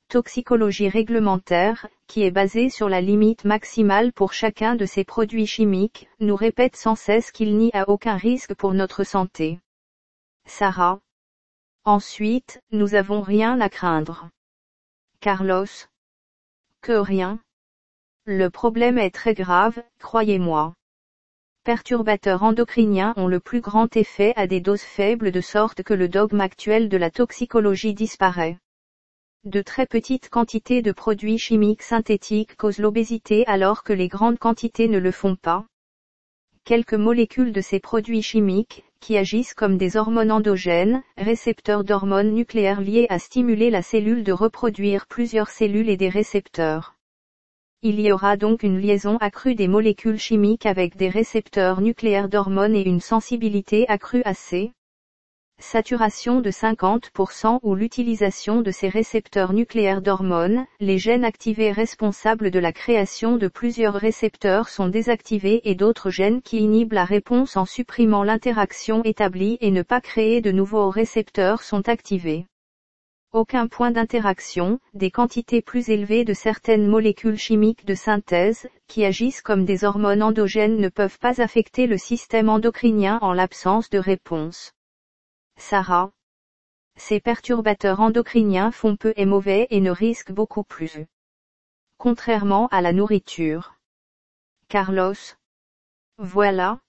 [0.08, 6.08] toxicologie réglementaire, qui est basée sur la limite maximale pour chacun de ces produits chimiques,
[6.20, 9.58] nous répète sans cesse qu'il n'y a aucun risque pour notre santé.
[10.46, 11.00] Sarah.
[11.84, 14.28] Ensuite, nous avons rien à craindre.
[15.20, 15.66] Carlos.
[16.82, 17.40] Que rien.
[18.24, 20.74] Le problème est très grave, croyez-moi.
[21.64, 26.08] Perturbateurs endocriniens ont le plus grand effet à des doses faibles de sorte que le
[26.08, 28.58] dogme actuel de la toxicologie disparaît.
[29.46, 34.88] De très petites quantités de produits chimiques synthétiques causent l'obésité alors que les grandes quantités
[34.88, 35.66] ne le font pas.
[36.64, 42.80] Quelques molécules de ces produits chimiques, qui agissent comme des hormones endogènes, récepteurs d'hormones nucléaires
[42.80, 46.96] liés à stimuler la cellule de reproduire plusieurs cellules et des récepteurs.
[47.82, 52.74] Il y aura donc une liaison accrue des molécules chimiques avec des récepteurs nucléaires d'hormones
[52.74, 54.72] et une sensibilité accrue à ces
[55.76, 62.58] saturation de 50% ou l'utilisation de ces récepteurs nucléaires d'hormones, les gènes activés responsables de
[62.58, 67.64] la création de plusieurs récepteurs sont désactivés et d'autres gènes qui inhibent la réponse en
[67.64, 72.46] supprimant l'interaction établie et ne pas créer de nouveaux récepteurs sont activés.
[73.32, 79.42] Aucun point d'interaction, des quantités plus élevées de certaines molécules chimiques de synthèse, qui agissent
[79.42, 84.72] comme des hormones endogènes ne peuvent pas affecter le système endocrinien en l'absence de réponse.
[85.56, 86.12] Sarah.
[86.96, 91.06] Ces perturbateurs endocriniens font peu et mauvais et ne risquent beaucoup plus.
[91.98, 93.74] Contrairement à la nourriture.
[94.68, 95.14] Carlos.
[96.18, 96.80] Voilà.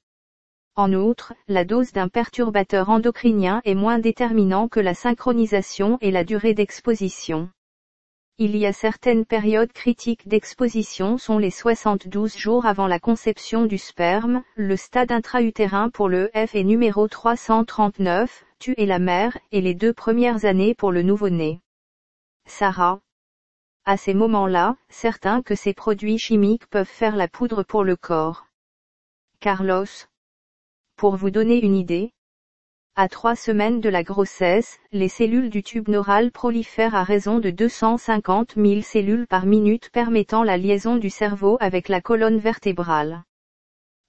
[0.75, 6.23] En outre, la dose d'un perturbateur endocrinien est moins déterminant que la synchronisation et la
[6.23, 7.49] durée d'exposition.
[8.39, 13.79] Il y a certaines périodes critiques d'exposition sont les 72 jours avant la conception du
[13.79, 19.61] sperme, le stade intra-utérin pour le F est numéro 339, tu es la mère, et
[19.61, 21.61] les deux premières années pour le nouveau-né.
[22.45, 23.01] Sarah.
[23.85, 28.47] À ces moments-là, certains que ces produits chimiques peuvent faire la poudre pour le corps.
[29.39, 29.85] Carlos.
[30.95, 32.11] Pour vous donner une idée,
[32.99, 37.51] à trois semaines de la grossesse, les cellules du tube neural prolifèrent à raison de
[37.51, 43.23] 250 000 cellules par minute permettant la liaison du cerveau avec la colonne vertébrale.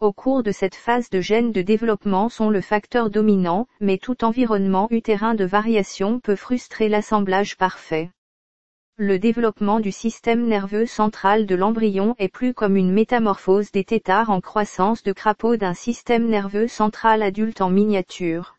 [0.00, 4.22] Au cours de cette phase de gènes de développement sont le facteur dominant, mais tout
[4.22, 8.11] environnement utérin de variation peut frustrer l'assemblage parfait.
[8.96, 14.30] Le développement du système nerveux central de l'embryon est plus comme une métamorphose des têtards
[14.30, 18.54] en croissance de crapaud d'un système nerveux central adulte en miniature.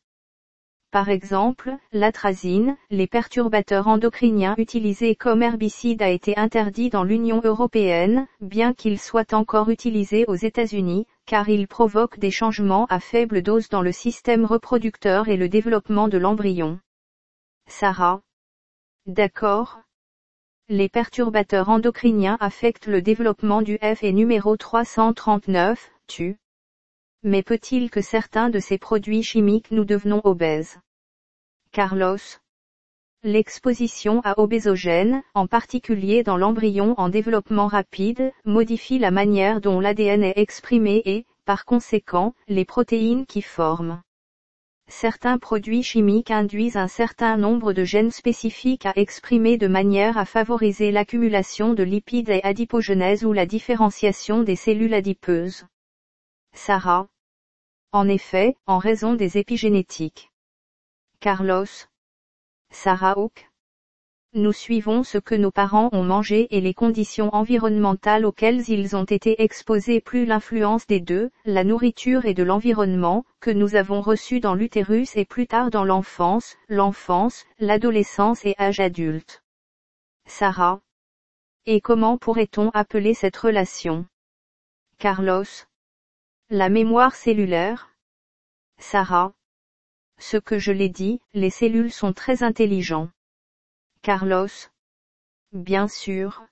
[0.91, 8.25] Par exemple, l'atrazine, les perturbateurs endocriniens utilisés comme herbicide a été interdit dans l'Union européenne,
[8.41, 13.69] bien qu'il soit encore utilisé aux États-Unis, car il provoque des changements à faible dose
[13.69, 16.79] dans le système reproducteur et le développement de l'embryon.
[17.67, 18.23] Sarah.
[19.05, 19.79] D'accord.
[20.69, 26.39] Les perturbateurs endocriniens affectent le développement du F et numéro 339, tu.
[27.21, 30.79] Mais peut-il que certains de ces produits chimiques nous devenons obèses?
[31.71, 32.17] Carlos
[33.23, 40.23] L'exposition à obésogènes, en particulier dans l'embryon en développement rapide, modifie la manière dont l'ADN
[40.23, 44.01] est exprimé et, par conséquent, les protéines qui forment.
[44.87, 50.23] Certains produits chimiques induisent un certain nombre de gènes spécifiques à exprimer de manière à
[50.23, 55.65] favoriser l'accumulation de lipides et adipogenèse ou la différenciation des cellules adipeuses.
[56.53, 57.07] Sarah.
[57.91, 60.31] En effet, en raison des épigénétiques.
[61.19, 61.65] Carlos.
[62.71, 63.49] Sarah Hawk.
[64.33, 69.03] Nous suivons ce que nos parents ont mangé et les conditions environnementales auxquelles ils ont
[69.03, 74.39] été exposés plus l'influence des deux, la nourriture et de l'environnement, que nous avons reçu
[74.39, 79.43] dans l'utérus et plus tard dans l'enfance, l'enfance, l'adolescence et âge adulte.
[80.27, 80.81] Sarah.
[81.65, 84.05] Et comment pourrait-on appeler cette relation?
[84.99, 85.65] Carlos.
[86.51, 87.89] La mémoire cellulaire
[88.77, 89.33] Sarah.
[90.19, 93.09] Ce que je l'ai dit, les cellules sont très intelligents.
[94.01, 94.47] Carlos?
[95.53, 96.43] Bien sûr.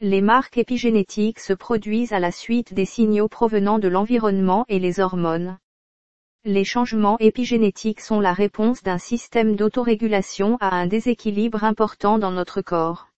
[0.00, 5.00] Les marques épigénétiques se produisent à la suite des signaux provenant de l'environnement et les
[5.00, 5.58] hormones.
[6.44, 12.62] Les changements épigénétiques sont la réponse d'un système d'autorégulation à un déséquilibre important dans notre
[12.62, 13.08] corps.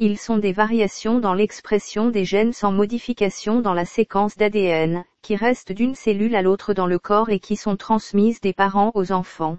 [0.00, 5.34] Ils sont des variations dans l'expression des gènes sans modification dans la séquence d'ADN, qui
[5.34, 9.10] restent d'une cellule à l'autre dans le corps et qui sont transmises des parents aux
[9.10, 9.58] enfants.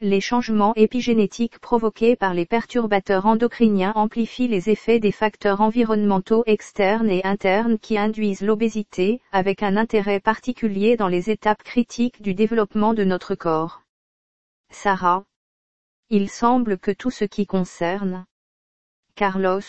[0.00, 7.10] Les changements épigénétiques provoqués par les perturbateurs endocriniens amplifient les effets des facteurs environnementaux externes
[7.10, 12.94] et internes qui induisent l'obésité, avec un intérêt particulier dans les étapes critiques du développement
[12.94, 13.82] de notre corps.
[14.70, 15.24] Sarah.
[16.08, 18.24] Il semble que tout ce qui concerne
[19.22, 19.60] Carlos.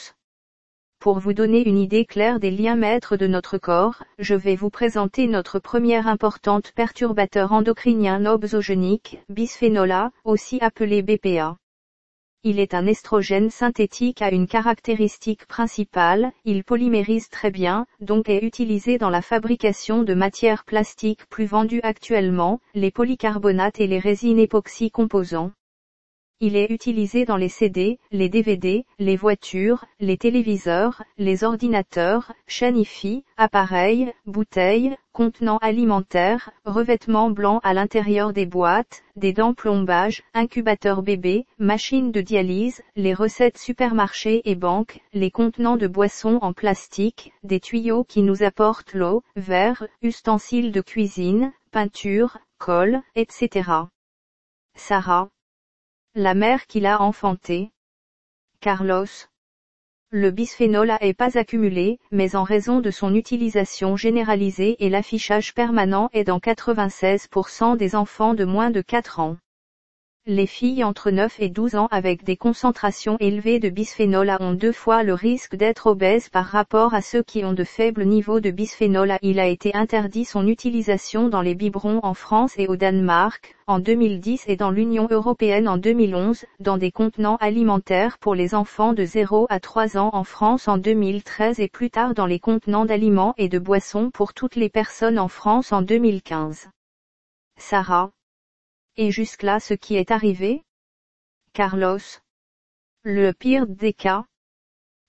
[0.98, 4.72] Pour vous donner une idée claire des liens maîtres de notre corps, je vais vous
[4.72, 11.58] présenter notre première importante perturbateur endocrinien nobsogénique, bisphénol A, aussi appelé BPA.
[12.44, 18.44] Il est un estrogène synthétique à une caractéristique principale, il polymérise très bien, donc est
[18.44, 24.40] utilisé dans la fabrication de matières plastiques plus vendues actuellement, les polycarbonates et les résines
[24.40, 25.52] époxy composants.
[26.46, 32.78] Il est utilisé dans les CD, les DVD, les voitures, les téléviseurs, les ordinateurs, chaînes
[32.78, 41.02] IFI, appareils, bouteilles, contenants alimentaires, revêtements blancs à l'intérieur des boîtes, des dents plombage, incubateurs
[41.02, 47.32] bébés, machines de dialyse, les recettes supermarchés et banques, les contenants de boissons en plastique,
[47.44, 53.70] des tuyaux qui nous apportent l'eau, verre, ustensiles de cuisine, peinture, colle, etc.
[54.76, 55.30] Sarah.
[56.16, 57.72] La mère qui l'a enfanté.
[58.60, 59.08] Carlos.
[60.12, 65.56] Le bisphénol A est pas accumulé, mais en raison de son utilisation généralisée et l'affichage
[65.56, 69.38] permanent est dans 96% des enfants de moins de 4 ans.
[70.26, 74.54] Les filles entre 9 et 12 ans avec des concentrations élevées de bisphénol A ont
[74.54, 78.40] deux fois le risque d'être obèses par rapport à ceux qui ont de faibles niveaux
[78.40, 79.20] de bisphénol A.
[79.22, 83.80] Il a été interdit son utilisation dans les biberons en France et au Danemark, en
[83.80, 89.04] 2010 et dans l'Union européenne en 2011, dans des contenants alimentaires pour les enfants de
[89.04, 93.34] 0 à 3 ans en France en 2013 et plus tard dans les contenants d'aliments
[93.38, 96.70] et de boissons pour toutes les personnes en France en 2015.
[97.58, 98.12] Sarah
[98.98, 100.64] et jusque-là ce qui est arrivé?
[101.54, 102.00] Carlos.
[103.04, 104.26] Le pire des cas.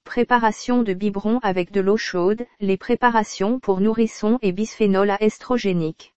[0.04, 6.14] Préparation de biberon avec de l'eau chaude, les préparations pour nourrissons et bisphénol à estrogénique.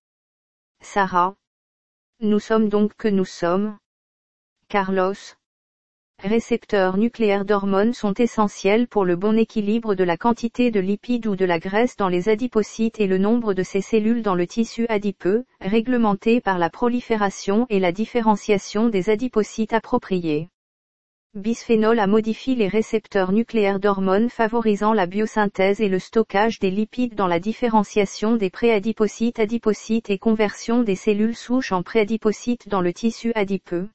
[0.81, 1.35] Sarah.
[2.19, 3.77] Nous sommes donc que nous sommes.
[4.67, 5.36] Carlos
[6.23, 11.35] récepteurs nucléaires d'hormones sont essentiels pour le bon équilibre de la quantité de lipides ou
[11.35, 14.85] de la graisse dans les adipocytes et le nombre de ces cellules dans le tissu
[14.89, 20.49] adipeux, réglementé par la prolifération et la différenciation des adipocytes appropriés.
[21.35, 27.15] Bisphénol A modifie les récepteurs nucléaires d'hormones favorisant la biosynthèse et le stockage des lipides
[27.15, 32.91] dans la différenciation des préadipocytes adipocytes et conversion des cellules souches en préadipocytes dans le
[32.91, 33.87] tissu adipeux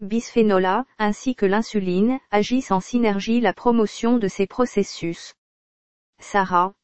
[0.00, 5.34] bisphénol A, ainsi que l'insuline, agissent en synergie la promotion de ces processus.
[6.18, 6.74] Sarah.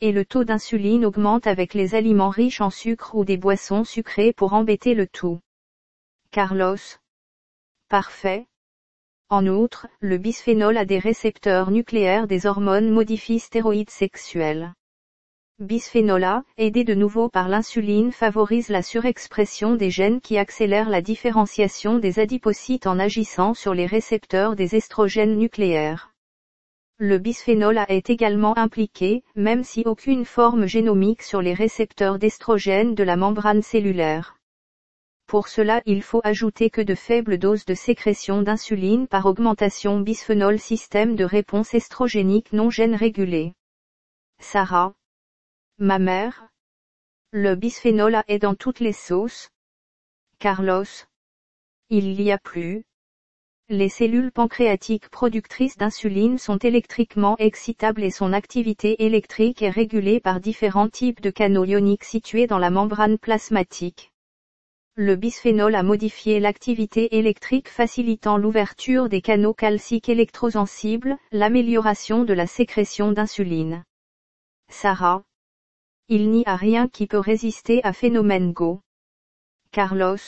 [0.00, 4.32] Et le taux d'insuline augmente avec les aliments riches en sucre ou des boissons sucrées
[4.32, 5.40] pour embêter le tout.
[6.32, 6.98] Carlos.
[7.88, 8.46] Parfait.
[9.28, 14.74] En outre, le bisphénol a des récepteurs nucléaires des hormones modifient stéroïdes sexuels.
[15.62, 21.00] Bisphénol A, aidé de nouveau par l'insuline favorise la surexpression des gènes qui accélèrent la
[21.00, 26.10] différenciation des adipocytes en agissant sur les récepteurs des estrogènes nucléaires.
[26.98, 32.96] Le bisphénol A est également impliqué, même si aucune forme génomique sur les récepteurs d'estrogènes
[32.96, 34.36] de la membrane cellulaire.
[35.28, 40.58] Pour cela il faut ajouter que de faibles doses de sécrétion d'insuline par augmentation bisphénol
[40.58, 43.52] système de réponse estrogénique non gène régulé.
[44.40, 44.92] Sarah
[45.78, 46.48] Ma mère
[47.32, 49.50] Le bisphénol A est dans toutes les sauces.
[50.38, 50.84] Carlos.
[51.88, 52.84] Il y a plus.
[53.68, 60.40] Les cellules pancréatiques productrices d'insuline sont électriquement excitables et son activité électrique est régulée par
[60.40, 64.12] différents types de canaux ioniques situés dans la membrane plasmatique.
[64.94, 72.46] Le bisphénol a modifié l'activité électrique facilitant l'ouverture des canaux calciques électrosensibles, l'amélioration de la
[72.46, 73.84] sécrétion d'insuline.
[74.68, 75.22] Sarah.
[76.08, 78.80] Il n'y a rien qui peut résister à phénomène Go.
[79.70, 80.18] Carlos.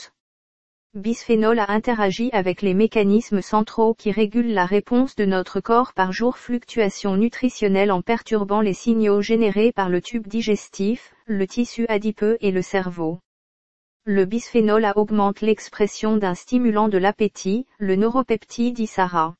[0.94, 6.12] Bisphénol a interagi avec les mécanismes centraux qui régulent la réponse de notre corps par
[6.12, 12.38] jour fluctuations nutritionnelles en perturbant les signaux générés par le tube digestif, le tissu adipeux
[12.40, 13.18] et le cerveau.
[14.04, 19.34] Le bisphénol A augmente l'expression d'un stimulant de l'appétit, le neuropeptide Isara.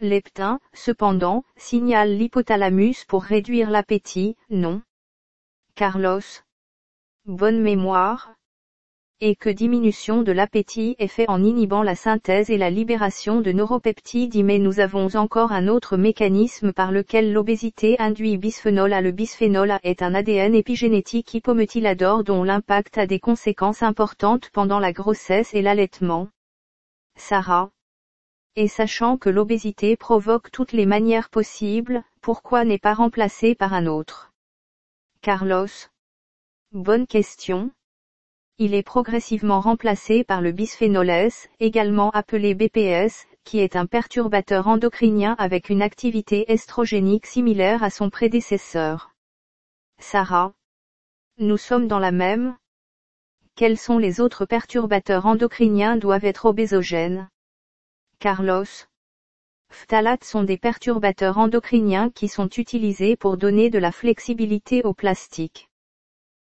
[0.00, 4.80] Leptin, cependant, signale l'hypothalamus pour réduire l'appétit, non.
[5.74, 6.20] Carlos.
[7.24, 8.34] Bonne mémoire.
[9.20, 13.52] Et que diminution de l'appétit est fait en inhibant la synthèse et la libération de
[13.52, 19.00] neuropeptides mais nous avons encore un autre mécanisme par lequel l'obésité induit bisphénol A.
[19.00, 24.78] Le bisphénol A est un ADN épigénétique hypométhylador dont l'impact a des conséquences importantes pendant
[24.78, 26.28] la grossesse et l'allaitement.
[27.16, 27.70] Sarah.
[28.56, 33.86] Et sachant que l'obésité provoque toutes les manières possibles, pourquoi n'est pas remplacé par un
[33.86, 34.31] autre?
[35.22, 35.68] Carlos?
[36.72, 37.70] Bonne question.
[38.58, 44.66] Il est progressivement remplacé par le bisphénol S, également appelé BPS, qui est un perturbateur
[44.66, 49.12] endocrinien avec une activité estrogénique similaire à son prédécesseur.
[50.00, 50.54] Sarah?
[51.38, 52.56] Nous sommes dans la même.
[53.54, 57.28] Quels sont les autres perturbateurs endocriniens doivent être obésogènes?
[58.18, 58.64] Carlos?
[59.72, 65.70] Phtalates sont des perturbateurs endocriniens qui sont utilisés pour donner de la flexibilité au plastique.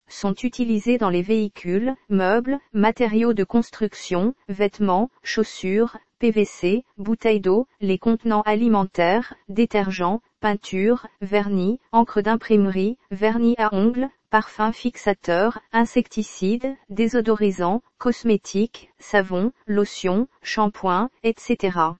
[0.09, 7.99] Sont utilisés dans les véhicules, meubles, matériaux de construction, vêtements, chaussures, PVC, bouteilles d'eau, les
[7.99, 18.93] contenants alimentaires, détergents, peintures, vernis, encre d'imprimerie, vernis à ongles, parfums fixateurs, insecticides, désodorisants, cosmétiques,
[19.01, 21.97] savons, lotions, shampoings, etc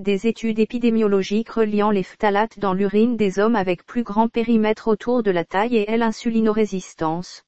[0.00, 5.22] des études épidémiologiques reliant les phtalates dans l'urine des hommes avec plus grand périmètre autour
[5.22, 7.44] de la taille et l'insulinorésistance.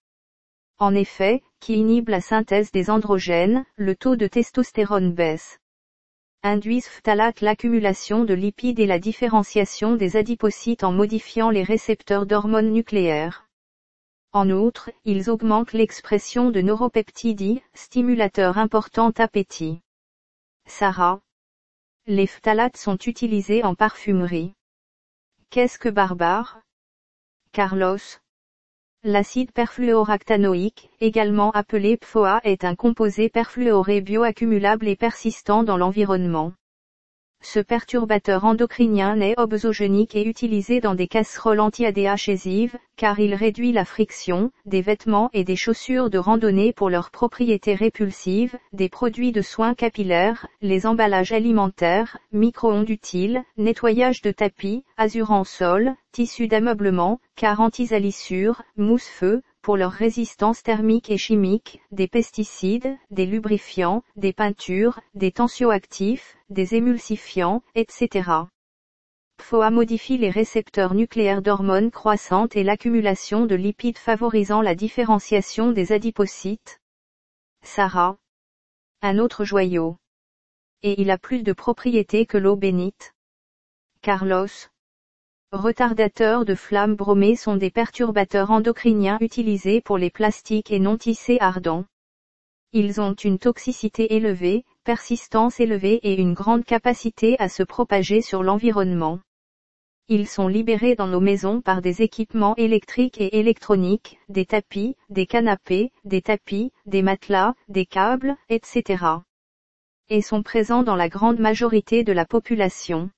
[0.78, 5.59] En effet, qui inhibent la synthèse des androgènes, le taux de testostérone baisse.
[6.42, 12.72] Induisent phtalate l'accumulation de lipides et la différenciation des adipocytes en modifiant les récepteurs d'hormones
[12.72, 13.46] nucléaires.
[14.32, 19.82] En outre, ils augmentent l'expression de neuropeptides, stimulateurs importants appétit.
[20.66, 21.20] Sarah.
[22.09, 24.55] Les phtalates sont utilisés en parfumerie.
[25.50, 26.61] Qu'est-ce que barbare?
[27.53, 28.18] Carlos.
[29.05, 36.53] L'acide perfluoractanoïque, également appelé PFOA est un composé perfluoré bioaccumulable et persistant dans l'environnement.
[37.45, 43.84] Ce perturbateur endocrinien n'est obsogénique et utilisé dans des casseroles anti-adhésives, car il réduit la
[43.84, 49.43] friction, des vêtements et des chaussures de randonnée pour leurs propriétés répulsives, des produits de
[49.43, 57.61] soins capillaires, les emballages alimentaires, micro-ondes utiles, nettoyage de tapis, azurant sol, tissus d'ameublement, car
[57.61, 65.30] anti-salissure, mousse-feu, pour leur résistance thermique et chimique, des pesticides, des lubrifiants, des peintures, des
[65.30, 68.30] tensioactifs, des émulsifiants, etc.
[69.38, 75.92] PFOA modifie les récepteurs nucléaires d'hormones croissantes et l'accumulation de lipides favorisant la différenciation des
[75.92, 76.80] adipocytes.
[77.62, 78.18] Sarah.
[79.00, 79.96] Un autre joyau.
[80.82, 83.14] Et il a plus de propriétés que l'eau bénite.
[84.00, 84.71] Carlos.
[85.53, 91.36] Retardateurs de flammes bromées sont des perturbateurs endocriniens utilisés pour les plastiques et non tissés
[91.40, 91.84] ardents.
[92.72, 98.42] Ils ont une toxicité élevée, persistance élevée et une grande capacité à se propager sur
[98.42, 99.20] l'environnement.
[100.09, 105.26] Ils sont libérés dans nos maisons par des équipements électriques et électroniques, des tapis, des
[105.26, 109.05] canapés, des tapis, des matelas, des câbles, etc.
[110.09, 113.11] Et sont présents dans la grande majorité de la population.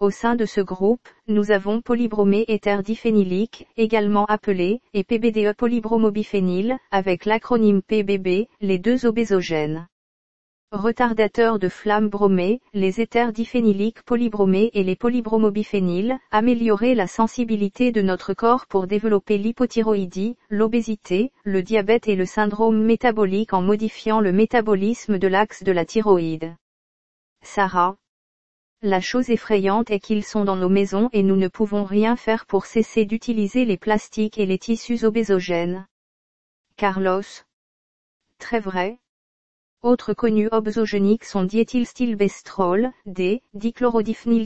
[0.00, 6.78] Au sein de ce groupe, nous avons polybromé éther diphénylique, également appelé, et PBDE polybromobiphényle,
[6.90, 9.86] avec l'acronyme PBB, les deux obésogènes.
[10.72, 18.02] Retardateurs de flamme bromée, les éthers diphényliques polybromés et les polybromobiphényles, améliorer la sensibilité de
[18.02, 24.32] notre corps pour développer l'hypothyroïdie, l'obésité, le diabète et le syndrome métabolique en modifiant le
[24.32, 26.56] métabolisme de l'axe de la thyroïde.
[27.42, 27.96] Sarah,
[28.84, 32.44] la chose effrayante est qu'ils sont dans nos maisons et nous ne pouvons rien faire
[32.44, 35.86] pour cesser d'utiliser les plastiques et les tissus obésogènes.
[36.76, 37.22] Carlos.
[38.38, 38.98] Très vrai.
[39.84, 43.42] Autres connus obsogéniques sont diéthylstilbestrol, D,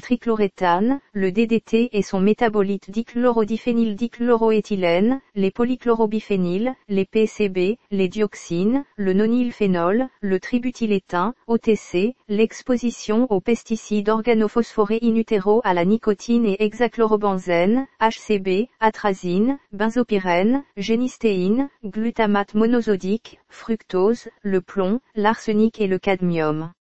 [0.03, 10.09] trichlororéthane, le DDT et son métabolite dichlorodiphényldichloroéthylène, les polychlorobiphényles, les PCB, les dioxines, le nonylphénol,
[10.20, 15.22] le tributylétain, OTC, l'exposition aux pesticides organophosphorés in
[15.62, 25.78] à la nicotine et hexachlorobenzène, HCB, atrazine, benzopyrène, génistéine, glutamate monosodique, fructose, le plomb, l'arsenic
[25.78, 26.72] et le cadmium.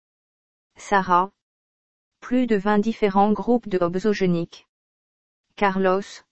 [0.76, 1.32] Sarah.
[2.20, 4.68] Plus de 20 différents groupes de obsogéniques.
[5.56, 6.22] Carlos.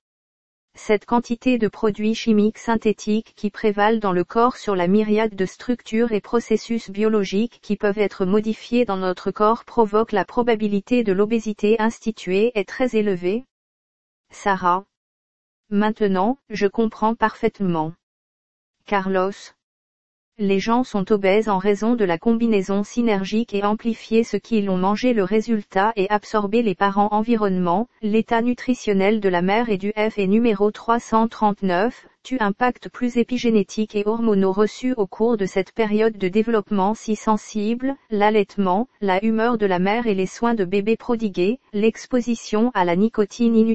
[0.76, 5.44] Cette quantité de produits chimiques synthétiques qui prévalent dans le corps sur la myriade de
[5.44, 11.12] structures et processus biologiques qui peuvent être modifiés dans notre corps provoque la probabilité de
[11.12, 13.44] l'obésité instituée est très élevée.
[14.30, 14.84] Sarah.
[15.68, 17.92] Maintenant, je comprends parfaitement.
[18.86, 19.32] Carlos.
[20.38, 24.76] Les gens sont obèses en raison de la combinaison synergique et amplifiée ce qui l'ont
[24.76, 29.92] mangé le résultat et absorbé les parents environnement, l'état nutritionnel de la mère et du
[29.92, 35.72] F et numéro 339, tu impact plus épigénétique et hormonaux reçus au cours de cette
[35.72, 40.64] période de développement si sensible, l'allaitement, la humeur de la mère et les soins de
[40.64, 43.74] bébé prodigués, l'exposition à la nicotine in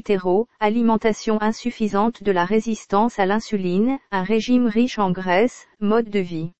[0.58, 6.50] alimentation insuffisante de la résistance à l'insuline, un régime riche en graisse, mode de vie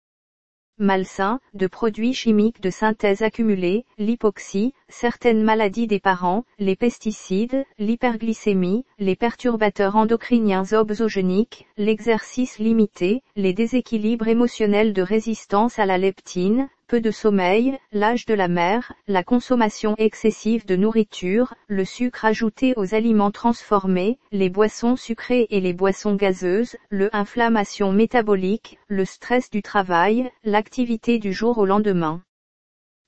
[0.81, 8.85] malsain, de produits chimiques de synthèse accumulés, l'hypoxie, certaines maladies des parents, les pesticides, l'hyperglycémie,
[8.99, 17.01] les perturbateurs endocriniens obsogéniques, l'exercice limité, les déséquilibres émotionnels de résistance à la leptine, peu
[17.01, 22.97] de sommeil, l'âge de la mère, la consommation excessive de nourriture, le sucre ajouté aux
[22.97, 29.63] aliments transformés, les boissons sucrées et les boissons gazeuses, le inflammation métabolique, le stress du
[29.63, 32.23] travail, l'activité du jour au lendemain.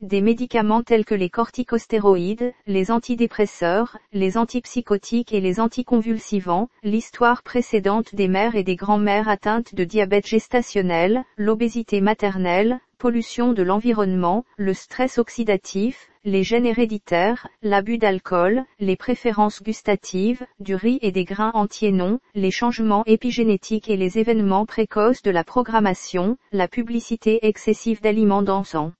[0.02, 8.12] Des médicaments tels que les corticostéroïdes, les antidépresseurs, les antipsychotiques et les anticonvulsivants, l'histoire précédente
[8.12, 14.74] des mères et des grands-mères atteintes de diabète gestationnel, l'obésité maternelle, pollution de l'environnement, le
[14.74, 21.52] stress oxydatif, les gènes héréditaires, l'abus d'alcool, les préférences gustatives, du riz et des grains
[21.54, 28.00] entiers non, les changements épigénétiques et les événements précoces de la programmation, la publicité excessive
[28.00, 28.92] d'aliments dansants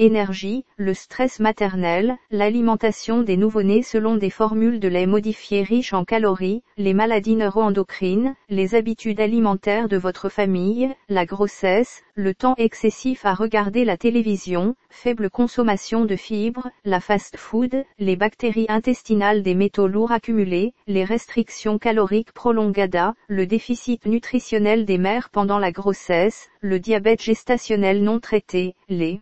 [0.00, 6.04] énergie, le stress maternel, l'alimentation des nouveau-nés selon des formules de lait modifiées riches en
[6.04, 13.26] calories, les maladies neuroendocrines, les habitudes alimentaires de votre famille, la grossesse, le temps excessif
[13.26, 19.86] à regarder la télévision, faible consommation de fibres, la fast-food, les bactéries intestinales des métaux
[19.86, 26.80] lourds accumulés, les restrictions caloriques prolongadas, le déficit nutritionnel des mères pendant la grossesse, le
[26.80, 29.20] diabète gestationnel non traité, les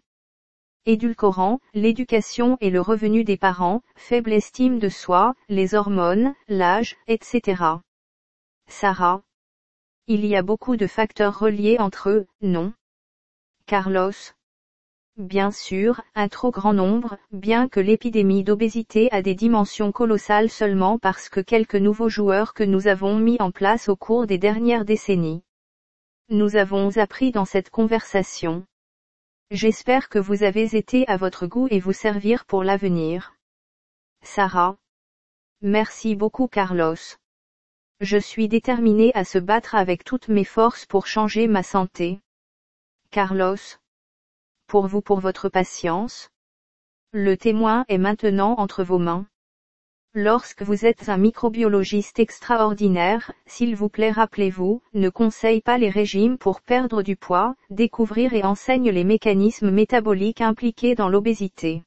[0.89, 7.63] édulcorants, l'éducation et le revenu des parents, faible estime de soi, les hormones, l'âge, etc.
[8.69, 9.23] Sarah.
[10.07, 12.73] Il y a beaucoup de facteurs reliés entre eux, non?
[13.67, 14.33] Carlos.
[15.19, 20.99] Bien sûr, un trop grand nombre, bien que l'épidémie d'obésité a des dimensions colossales seulement
[20.99, 24.87] parce que quelques nouveaux joueurs que nous avons mis en place au cours des dernières
[24.87, 25.43] décennies.
[26.31, 28.65] Nous avons appris dans cette conversation.
[29.51, 33.35] J'espère que vous avez été à votre goût et vous servir pour l'avenir.
[34.23, 34.77] Sarah.
[35.63, 36.97] Merci beaucoup Carlos.
[38.01, 42.21] Je suis déterminée à se battre avec toutes mes forces pour changer ma santé.
[43.11, 43.57] Carlos.
[44.67, 46.29] Pour vous pour votre patience.
[47.13, 49.27] Le témoin est maintenant entre vos mains.
[50.21, 56.39] Lorsque vous êtes un microbiologiste extraordinaire, s'il vous plaît rappelez-vous, ne conseille pas les régimes
[56.39, 61.85] pour perdre du poids, découvrir et enseigne les mécanismes métaboliques impliqués dans l'obésité.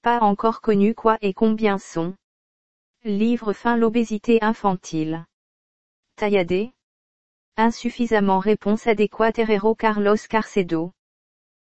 [0.00, 2.14] Pas encore connu quoi et combien sont.
[3.04, 5.26] Livre fin l'obésité infantile.
[6.16, 6.72] Tailladé.
[7.58, 10.92] Insuffisamment réponse adéquate Herrero Carlos Carcedo.